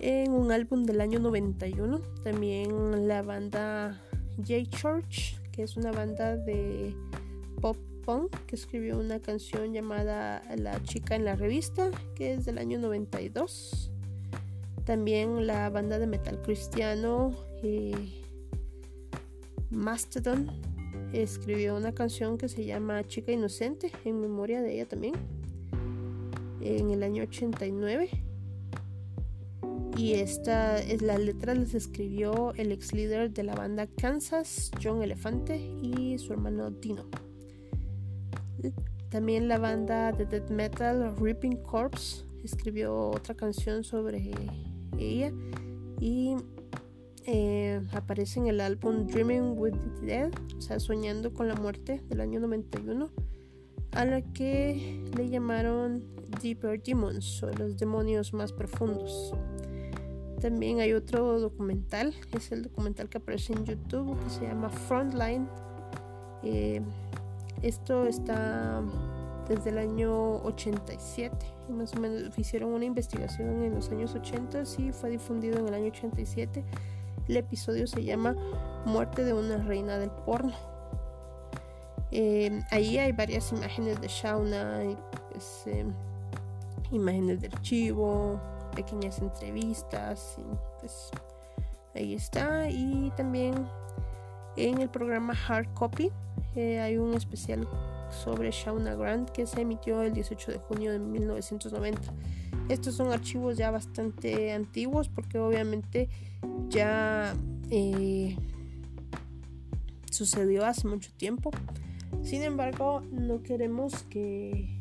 en 0.00 0.32
un 0.32 0.52
álbum 0.52 0.84
del 0.84 1.00
año 1.00 1.18
91. 1.18 2.00
También 2.22 3.08
la 3.08 3.22
banda 3.22 4.00
J 4.36 4.64
Church, 4.70 5.40
que 5.52 5.62
es 5.62 5.76
una 5.76 5.92
banda 5.92 6.36
de 6.36 6.94
pop 7.60 7.76
punk, 8.04 8.34
que 8.46 8.56
escribió 8.56 8.98
una 8.98 9.20
canción 9.20 9.72
llamada 9.72 10.42
La 10.56 10.82
chica 10.82 11.16
en 11.16 11.24
la 11.24 11.36
revista, 11.36 11.90
que 12.14 12.34
es 12.34 12.44
del 12.44 12.58
año 12.58 12.78
92. 12.78 13.90
También 14.84 15.46
la 15.46 15.68
banda 15.68 15.98
de 15.98 16.06
metal 16.06 16.40
cristiano 16.40 17.34
eh, 17.62 18.24
Mastodon 19.70 20.50
escribió 21.12 21.76
una 21.76 21.92
canción 21.92 22.38
que 22.38 22.48
se 22.48 22.64
llama 22.64 23.06
Chica 23.06 23.32
Inocente, 23.32 23.92
en 24.04 24.20
memoria 24.20 24.60
de 24.60 24.74
ella 24.74 24.86
también, 24.86 25.14
en 26.60 26.90
el 26.90 27.02
año 27.02 27.22
89. 27.24 28.08
Y 29.96 30.14
esta 30.14 30.78
es 30.78 31.02
la 31.02 31.18
letra 31.18 31.54
las 31.54 31.74
escribió 31.74 32.54
el 32.54 32.70
ex 32.70 32.92
líder 32.92 33.32
de 33.32 33.42
la 33.42 33.54
banda 33.54 33.86
Kansas, 33.86 34.70
John 34.82 35.02
Elefante, 35.02 35.56
y 35.58 36.16
su 36.18 36.32
hermano 36.32 36.70
Dino. 36.70 37.04
También 39.08 39.48
la 39.48 39.58
banda 39.58 40.12
de 40.12 40.26
death 40.26 40.50
metal 40.50 41.16
Ripping 41.18 41.56
Corpse 41.62 42.24
escribió 42.44 43.10
otra 43.10 43.34
canción 43.34 43.82
sobre 43.82 44.30
ella 44.98 45.32
y 45.98 46.36
eh, 47.30 47.82
aparece 47.92 48.40
en 48.40 48.46
el 48.46 48.58
álbum 48.58 49.06
Dreaming 49.06 49.52
with 49.58 49.74
the 50.00 50.06
Dead, 50.06 50.32
o 50.56 50.60
sea, 50.62 50.80
Soñando 50.80 51.34
con 51.34 51.46
la 51.46 51.54
Muerte 51.56 52.02
del 52.08 52.22
año 52.22 52.40
91, 52.40 53.10
a 53.92 54.04
la 54.06 54.22
que 54.22 55.04
le 55.14 55.28
llamaron 55.28 56.02
Deeper 56.40 56.82
Demons 56.82 57.42
o 57.42 57.50
los 57.50 57.76
demonios 57.76 58.32
más 58.32 58.50
profundos. 58.54 59.34
También 60.40 60.80
hay 60.80 60.94
otro 60.94 61.38
documental, 61.38 62.14
es 62.32 62.50
el 62.50 62.62
documental 62.62 63.10
que 63.10 63.18
aparece 63.18 63.52
en 63.52 63.66
YouTube 63.66 64.18
que 64.24 64.30
se 64.30 64.46
llama 64.46 64.70
Frontline. 64.70 65.46
Eh, 66.42 66.80
esto 67.60 68.06
está 68.06 68.82
desde 69.50 69.68
el 69.68 69.76
año 69.76 70.36
87 70.44 71.36
y 71.68 71.72
más 71.72 71.94
o 71.94 72.00
menos 72.00 72.38
hicieron 72.38 72.72
una 72.72 72.86
investigación 72.86 73.62
en 73.64 73.74
los 73.74 73.90
años 73.90 74.14
80 74.14 74.62
y 74.78 74.92
fue 74.92 75.10
difundido 75.10 75.58
en 75.58 75.68
el 75.68 75.74
año 75.74 75.88
87 75.88 76.64
el 77.28 77.36
episodio 77.36 77.86
se 77.86 78.02
llama 78.02 78.34
muerte 78.84 79.24
de 79.24 79.32
una 79.32 79.58
reina 79.58 79.98
del 79.98 80.10
porno 80.10 80.52
eh, 82.10 82.62
ahí 82.70 82.98
hay 82.98 83.12
varias 83.12 83.52
imágenes 83.52 84.00
de 84.00 84.08
Shauna 84.08 84.80
pues, 85.30 85.64
eh, 85.66 85.84
imágenes 86.90 87.40
del 87.40 87.52
archivo 87.54 88.40
pequeñas 88.74 89.18
entrevistas 89.18 90.36
pues, 90.80 91.10
ahí 91.94 92.14
está 92.14 92.68
y 92.70 93.12
también 93.16 93.68
en 94.56 94.80
el 94.80 94.88
programa 94.88 95.34
Hard 95.48 95.72
Copy 95.74 96.10
eh, 96.56 96.80
hay 96.80 96.96
un 96.96 97.14
especial 97.14 97.68
sobre 98.10 98.50
Shauna 98.50 98.94
Grant 98.94 99.30
que 99.30 99.46
se 99.46 99.60
emitió 99.60 100.02
el 100.02 100.12
18 100.12 100.52
de 100.52 100.58
junio 100.58 100.92
de 100.92 100.98
1990. 100.98 102.00
Estos 102.68 102.94
son 102.94 103.12
archivos 103.12 103.56
ya 103.56 103.70
bastante 103.70 104.52
antiguos 104.52 105.08
porque 105.08 105.38
obviamente 105.38 106.08
ya 106.68 107.34
eh, 107.70 108.36
sucedió 110.10 110.66
hace 110.66 110.86
mucho 110.86 111.10
tiempo. 111.16 111.50
Sin 112.22 112.42
embargo, 112.42 113.02
no 113.10 113.42
queremos 113.42 114.02
que 114.04 114.80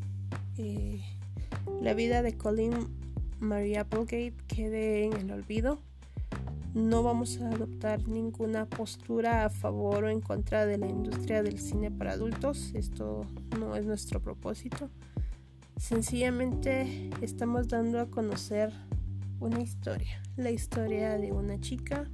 eh, 0.57 1.01
la 1.81 1.93
vida 1.93 2.21
de 2.21 2.35
Colin 2.35 2.73
Marie 3.39 3.77
Applegate 3.77 4.33
quede 4.47 5.05
en 5.05 5.13
el 5.13 5.31
olvido. 5.31 5.79
No 6.73 7.03
vamos 7.03 7.39
a 7.41 7.49
adoptar 7.49 8.07
ninguna 8.07 8.65
postura 8.65 9.45
a 9.45 9.49
favor 9.49 10.03
o 10.03 10.09
en 10.09 10.21
contra 10.21 10.65
de 10.65 10.77
la 10.77 10.87
industria 10.87 11.41
del 11.41 11.59
cine 11.59 11.89
para 11.89 12.11
adultos. 12.11 12.71
Esto 12.73 13.25
no 13.57 13.75
es 13.75 13.85
nuestro 13.85 14.21
propósito. 14.21 14.89
Sencillamente 15.77 17.11
estamos 17.21 17.67
dando 17.67 17.99
a 17.99 18.09
conocer 18.09 18.73
una 19.39 19.61
historia. 19.61 20.21
La 20.35 20.49
historia 20.49 21.19
de 21.19 21.31
una 21.31 21.59
chica 21.59 22.09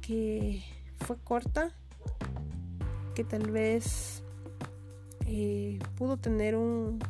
que 0.00 0.62
fue 0.98 1.18
corta, 1.18 1.76
que 3.16 3.24
tal 3.24 3.50
vez 3.50 4.22
eh, 5.26 5.80
pudo 5.96 6.18
tener 6.18 6.54
un, 6.54 7.00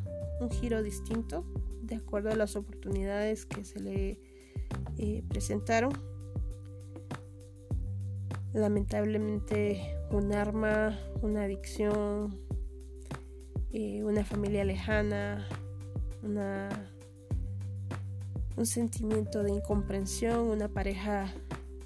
giro 0.61 0.83
distinto 0.83 1.45
de 1.83 1.97
acuerdo 1.97 2.31
a 2.31 2.37
las 2.37 2.57
oportunidades 2.57 3.45
que 3.45 3.65
se 3.65 3.79
le 3.79 4.19
eh, 4.97 5.23
presentaron. 5.29 5.93
Lamentablemente 8.55 9.99
un 10.11 10.33
arma, 10.33 10.99
una 11.21 11.43
adicción, 11.43 12.46
eh, 13.79 14.03
una 14.03 14.25
familia 14.25 14.65
lejana, 14.65 15.47
un 18.57 18.65
sentimiento 18.65 19.43
de 19.43 19.51
incomprensión, 19.51 20.49
una 20.49 20.69
pareja 20.69 21.31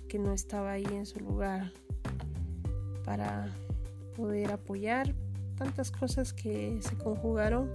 que 0.09 0.21
no 0.21 0.33
estaba 0.33 0.71
ahí 0.71 0.87
en 0.93 1.05
su 1.05 1.19
lugar 1.19 1.73
para 3.05 3.53
poder 4.17 4.53
apoyar 4.53 5.13
tantas 5.57 5.91
cosas 5.91 6.33
que 6.33 6.79
se 6.81 6.97
conjugaron 6.97 7.69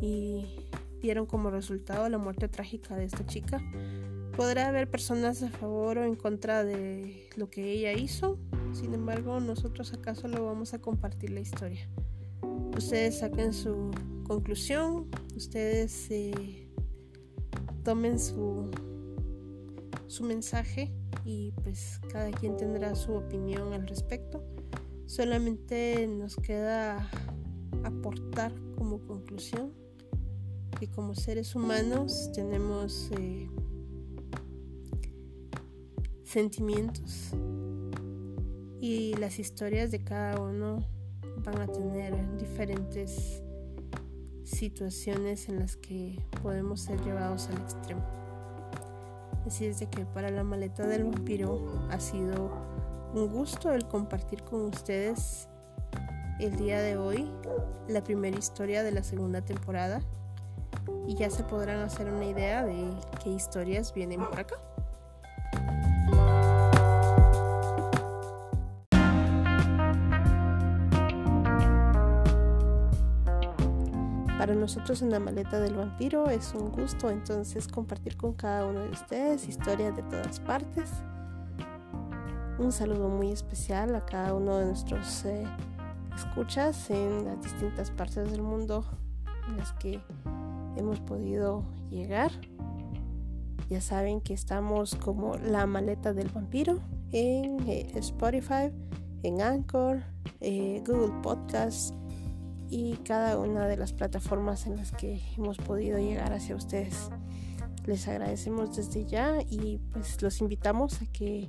y 0.00 0.44
dieron 1.00 1.24
como 1.24 1.52
resultado 1.52 2.08
la 2.08 2.18
muerte 2.18 2.48
trágica 2.48 2.96
de 2.96 3.04
esta 3.04 3.24
chica. 3.24 3.62
Podrá 4.36 4.66
haber 4.66 4.90
personas 4.90 5.44
a 5.44 5.48
favor 5.48 5.98
o 5.98 6.04
en 6.04 6.16
contra 6.16 6.64
de 6.64 7.28
lo 7.36 7.48
que 7.50 7.70
ella 7.70 7.92
hizo, 7.92 8.36
sin 8.72 8.94
embargo 8.94 9.38
nosotros 9.38 9.92
acaso 9.92 10.26
lo 10.26 10.44
vamos 10.44 10.74
a 10.74 10.80
compartir 10.80 11.30
la 11.30 11.38
historia. 11.38 11.88
Ustedes 12.76 13.18
saquen 13.18 13.52
su 13.52 13.90
conclusión, 14.24 15.08
ustedes 15.36 16.10
eh, 16.10 16.70
tomen 17.82 18.18
su, 18.18 18.70
su 20.06 20.24
mensaje 20.24 20.92
y 21.24 21.52
pues 21.62 22.00
cada 22.12 22.30
quien 22.30 22.56
tendrá 22.56 22.94
su 22.94 23.14
opinión 23.14 23.72
al 23.72 23.86
respecto. 23.86 24.44
Solamente 25.06 26.06
nos 26.06 26.36
queda 26.36 27.10
aportar 27.84 28.52
como 28.76 29.00
conclusión 29.06 29.72
que 30.78 30.88
como 30.88 31.14
seres 31.14 31.54
humanos 31.54 32.30
tenemos 32.34 33.10
eh, 33.18 33.50
sentimientos 36.22 37.32
y 38.80 39.14
las 39.14 39.38
historias 39.38 39.90
de 39.90 40.04
cada 40.04 40.40
uno 40.40 40.86
van 41.38 41.60
a 41.60 41.66
tener 41.66 42.14
diferentes 42.38 43.42
situaciones 44.44 45.48
en 45.48 45.58
las 45.58 45.76
que 45.76 46.24
podemos 46.42 46.80
ser 46.80 47.00
llevados 47.02 47.48
al 47.48 47.58
extremo. 47.58 48.02
Así 49.46 49.66
es 49.66 49.80
de 49.80 49.86
que 49.86 50.04
para 50.04 50.30
la 50.30 50.44
maleta 50.44 50.86
del 50.86 51.04
vampiro 51.04 51.88
ha 51.90 52.00
sido 52.00 52.50
un 53.14 53.28
gusto 53.32 53.72
el 53.72 53.86
compartir 53.86 54.42
con 54.42 54.66
ustedes 54.66 55.48
el 56.38 56.56
día 56.56 56.80
de 56.80 56.96
hoy 56.96 57.30
la 57.88 58.04
primera 58.04 58.38
historia 58.38 58.82
de 58.82 58.92
la 58.92 59.02
segunda 59.02 59.40
temporada 59.42 60.00
y 61.06 61.14
ya 61.14 61.30
se 61.30 61.42
podrán 61.44 61.80
hacer 61.80 62.12
una 62.12 62.26
idea 62.26 62.64
de 62.64 62.90
qué 63.22 63.30
historias 63.30 63.92
vienen 63.94 64.20
por 64.20 64.40
acá. 64.40 64.56
Para 74.38 74.54
nosotros 74.54 75.02
en 75.02 75.10
la 75.10 75.18
maleta 75.18 75.58
del 75.58 75.74
vampiro 75.74 76.30
es 76.30 76.54
un 76.54 76.70
gusto 76.70 77.10
entonces 77.10 77.66
compartir 77.66 78.16
con 78.16 78.34
cada 78.34 78.66
uno 78.66 78.82
de 78.82 78.90
ustedes 78.90 79.48
historias 79.48 79.96
de 79.96 80.04
todas 80.04 80.38
partes. 80.38 80.88
Un 82.56 82.70
saludo 82.70 83.08
muy 83.08 83.32
especial 83.32 83.96
a 83.96 84.06
cada 84.06 84.34
uno 84.34 84.58
de 84.58 84.66
nuestros 84.66 85.24
eh, 85.24 85.44
escuchas 86.14 86.88
en 86.88 87.24
las 87.24 87.42
distintas 87.42 87.90
partes 87.90 88.30
del 88.30 88.40
mundo 88.40 88.84
en 89.48 89.56
las 89.56 89.72
que 89.72 90.00
hemos 90.76 91.00
podido 91.00 91.64
llegar. 91.90 92.30
Ya 93.68 93.80
saben 93.80 94.20
que 94.20 94.34
estamos 94.34 94.94
como 94.94 95.34
la 95.36 95.66
maleta 95.66 96.12
del 96.12 96.28
vampiro 96.28 96.78
en 97.10 97.68
eh, 97.68 97.90
Spotify, 97.96 98.72
en 99.24 99.42
Anchor, 99.42 100.04
eh, 100.40 100.80
Google 100.86 101.12
Podcasts 101.24 101.92
y 102.70 102.96
cada 103.04 103.38
una 103.38 103.66
de 103.66 103.76
las 103.76 103.92
plataformas 103.92 104.66
en 104.66 104.76
las 104.76 104.92
que 104.92 105.20
hemos 105.36 105.58
podido 105.58 105.98
llegar 105.98 106.32
hacia 106.32 106.56
ustedes. 106.56 107.10
Les 107.86 108.06
agradecemos 108.06 108.76
desde 108.76 109.06
ya 109.06 109.38
y 109.48 109.78
pues 109.92 110.20
los 110.20 110.40
invitamos 110.40 111.00
a 111.00 111.06
que 111.06 111.48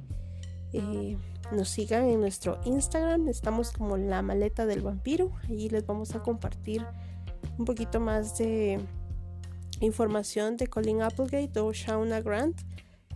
eh, 0.71 1.17
nos 1.51 1.69
sigan 1.69 2.05
en 2.05 2.21
nuestro 2.21 2.60
Instagram. 2.63 3.27
Estamos 3.27 3.71
como 3.71 3.97
la 3.97 4.21
maleta 4.21 4.65
del 4.65 4.82
vampiro. 4.82 5.32
Allí 5.43 5.69
les 5.69 5.86
vamos 5.86 6.15
a 6.15 6.21
compartir 6.21 6.86
un 7.58 7.65
poquito 7.65 7.99
más 7.99 8.38
de 8.38 8.79
información 9.82 10.58
de 10.58 10.67
Colin 10.67 11.01
Applegate 11.01 11.60
o 11.60 11.73
Shauna 11.73 12.21
Grant. 12.21 12.62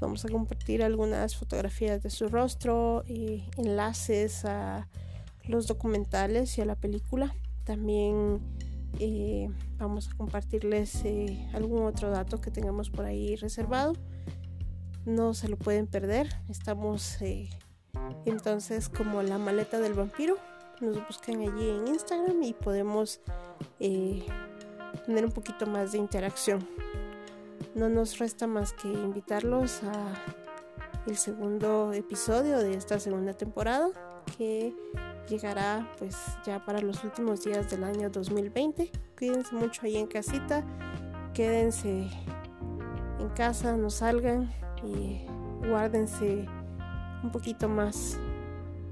Vamos 0.01 0.25
a 0.25 0.29
compartir 0.29 0.83
algunas 0.83 1.35
fotografías 1.35 2.03
de 2.03 2.09
su 2.09 2.27
rostro, 2.27 3.03
y 3.07 3.45
enlaces 3.57 4.43
a 4.43 4.89
los 5.45 5.67
documentales 5.67 6.57
y 6.57 6.61
a 6.61 6.65
la 6.65 6.75
película. 6.75 7.33
También 7.63 8.41
eh, 8.99 9.49
vamos 9.77 10.09
a 10.09 10.15
compartirles 10.15 11.03
eh, 11.05 11.49
algún 11.53 11.83
otro 11.83 12.09
dato 12.11 12.41
que 12.41 12.51
tengamos 12.51 12.89
por 12.89 13.05
ahí 13.05 13.35
reservado. 13.35 13.93
No 15.05 15.33
se 15.33 15.47
lo 15.47 15.57
pueden 15.57 15.87
perder. 15.87 16.29
Estamos 16.49 17.21
eh, 17.21 17.49
entonces 18.25 18.89
como 18.89 19.23
la 19.23 19.37
maleta 19.37 19.79
del 19.79 19.93
vampiro. 19.93 20.37
Nos 20.81 21.05
buscan 21.07 21.41
allí 21.41 21.69
en 21.69 21.87
Instagram 21.87 22.43
y 22.43 22.53
podemos 22.53 23.21
tener 23.79 25.25
un 25.25 25.31
poquito 25.31 25.65
más 25.65 25.93
de 25.93 25.97
interacción. 25.97 26.67
No 27.75 27.89
nos 27.89 28.19
resta 28.19 28.47
más 28.47 28.73
que 28.73 28.87
invitarlos 28.87 29.83
a 29.83 30.13
el 31.07 31.17
segundo 31.17 31.93
episodio 31.93 32.59
de 32.59 32.75
esta 32.75 32.99
segunda 32.99 33.33
temporada 33.33 33.89
que 34.37 34.75
llegará 35.27 35.87
pues 35.97 36.15
ya 36.45 36.63
para 36.63 36.81
los 36.81 37.03
últimos 37.03 37.43
días 37.43 37.69
del 37.69 37.83
año 37.83 38.09
2020. 38.09 38.91
Cuídense 39.17 39.55
mucho 39.55 39.81
ahí 39.83 39.97
en 39.97 40.07
casita, 40.07 40.63
quédense 41.33 42.09
en 43.19 43.29
casa, 43.29 43.77
no 43.77 43.89
salgan 43.89 44.51
y 44.83 45.25
guárdense 45.67 46.45
un 47.23 47.31
poquito 47.31 47.69
más, 47.69 48.17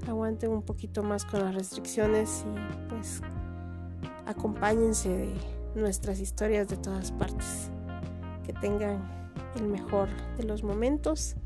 aguanten 0.08 0.50
un 0.50 0.62
poquito 0.62 1.02
más 1.02 1.24
con 1.24 1.40
las 1.40 1.54
restricciones 1.54 2.44
y 2.46 2.88
pues 2.88 3.20
acompáñense 4.26 5.08
de 5.08 5.34
nuestras 5.74 6.18
historias 6.20 6.68
de 6.68 6.76
todas 6.76 7.12
partes. 7.12 7.70
Que 8.44 8.52
tengan 8.54 9.30
el 9.56 9.68
mejor 9.68 10.08
de 10.36 10.44
los 10.44 10.64
momentos, 10.64 11.36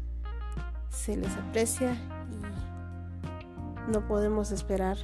se 0.88 1.16
les 1.16 1.36
aprecia 1.36 1.96
no 3.88 4.06
podemos 4.06 4.50
esperar 4.52 4.96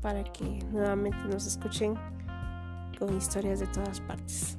para 0.00 0.22
que 0.24 0.64
nuevamente 0.70 1.18
nos 1.30 1.46
escuchen 1.46 1.94
con 2.98 3.16
historias 3.16 3.60
de 3.60 3.66
todas 3.66 4.00
partes. 4.00 4.58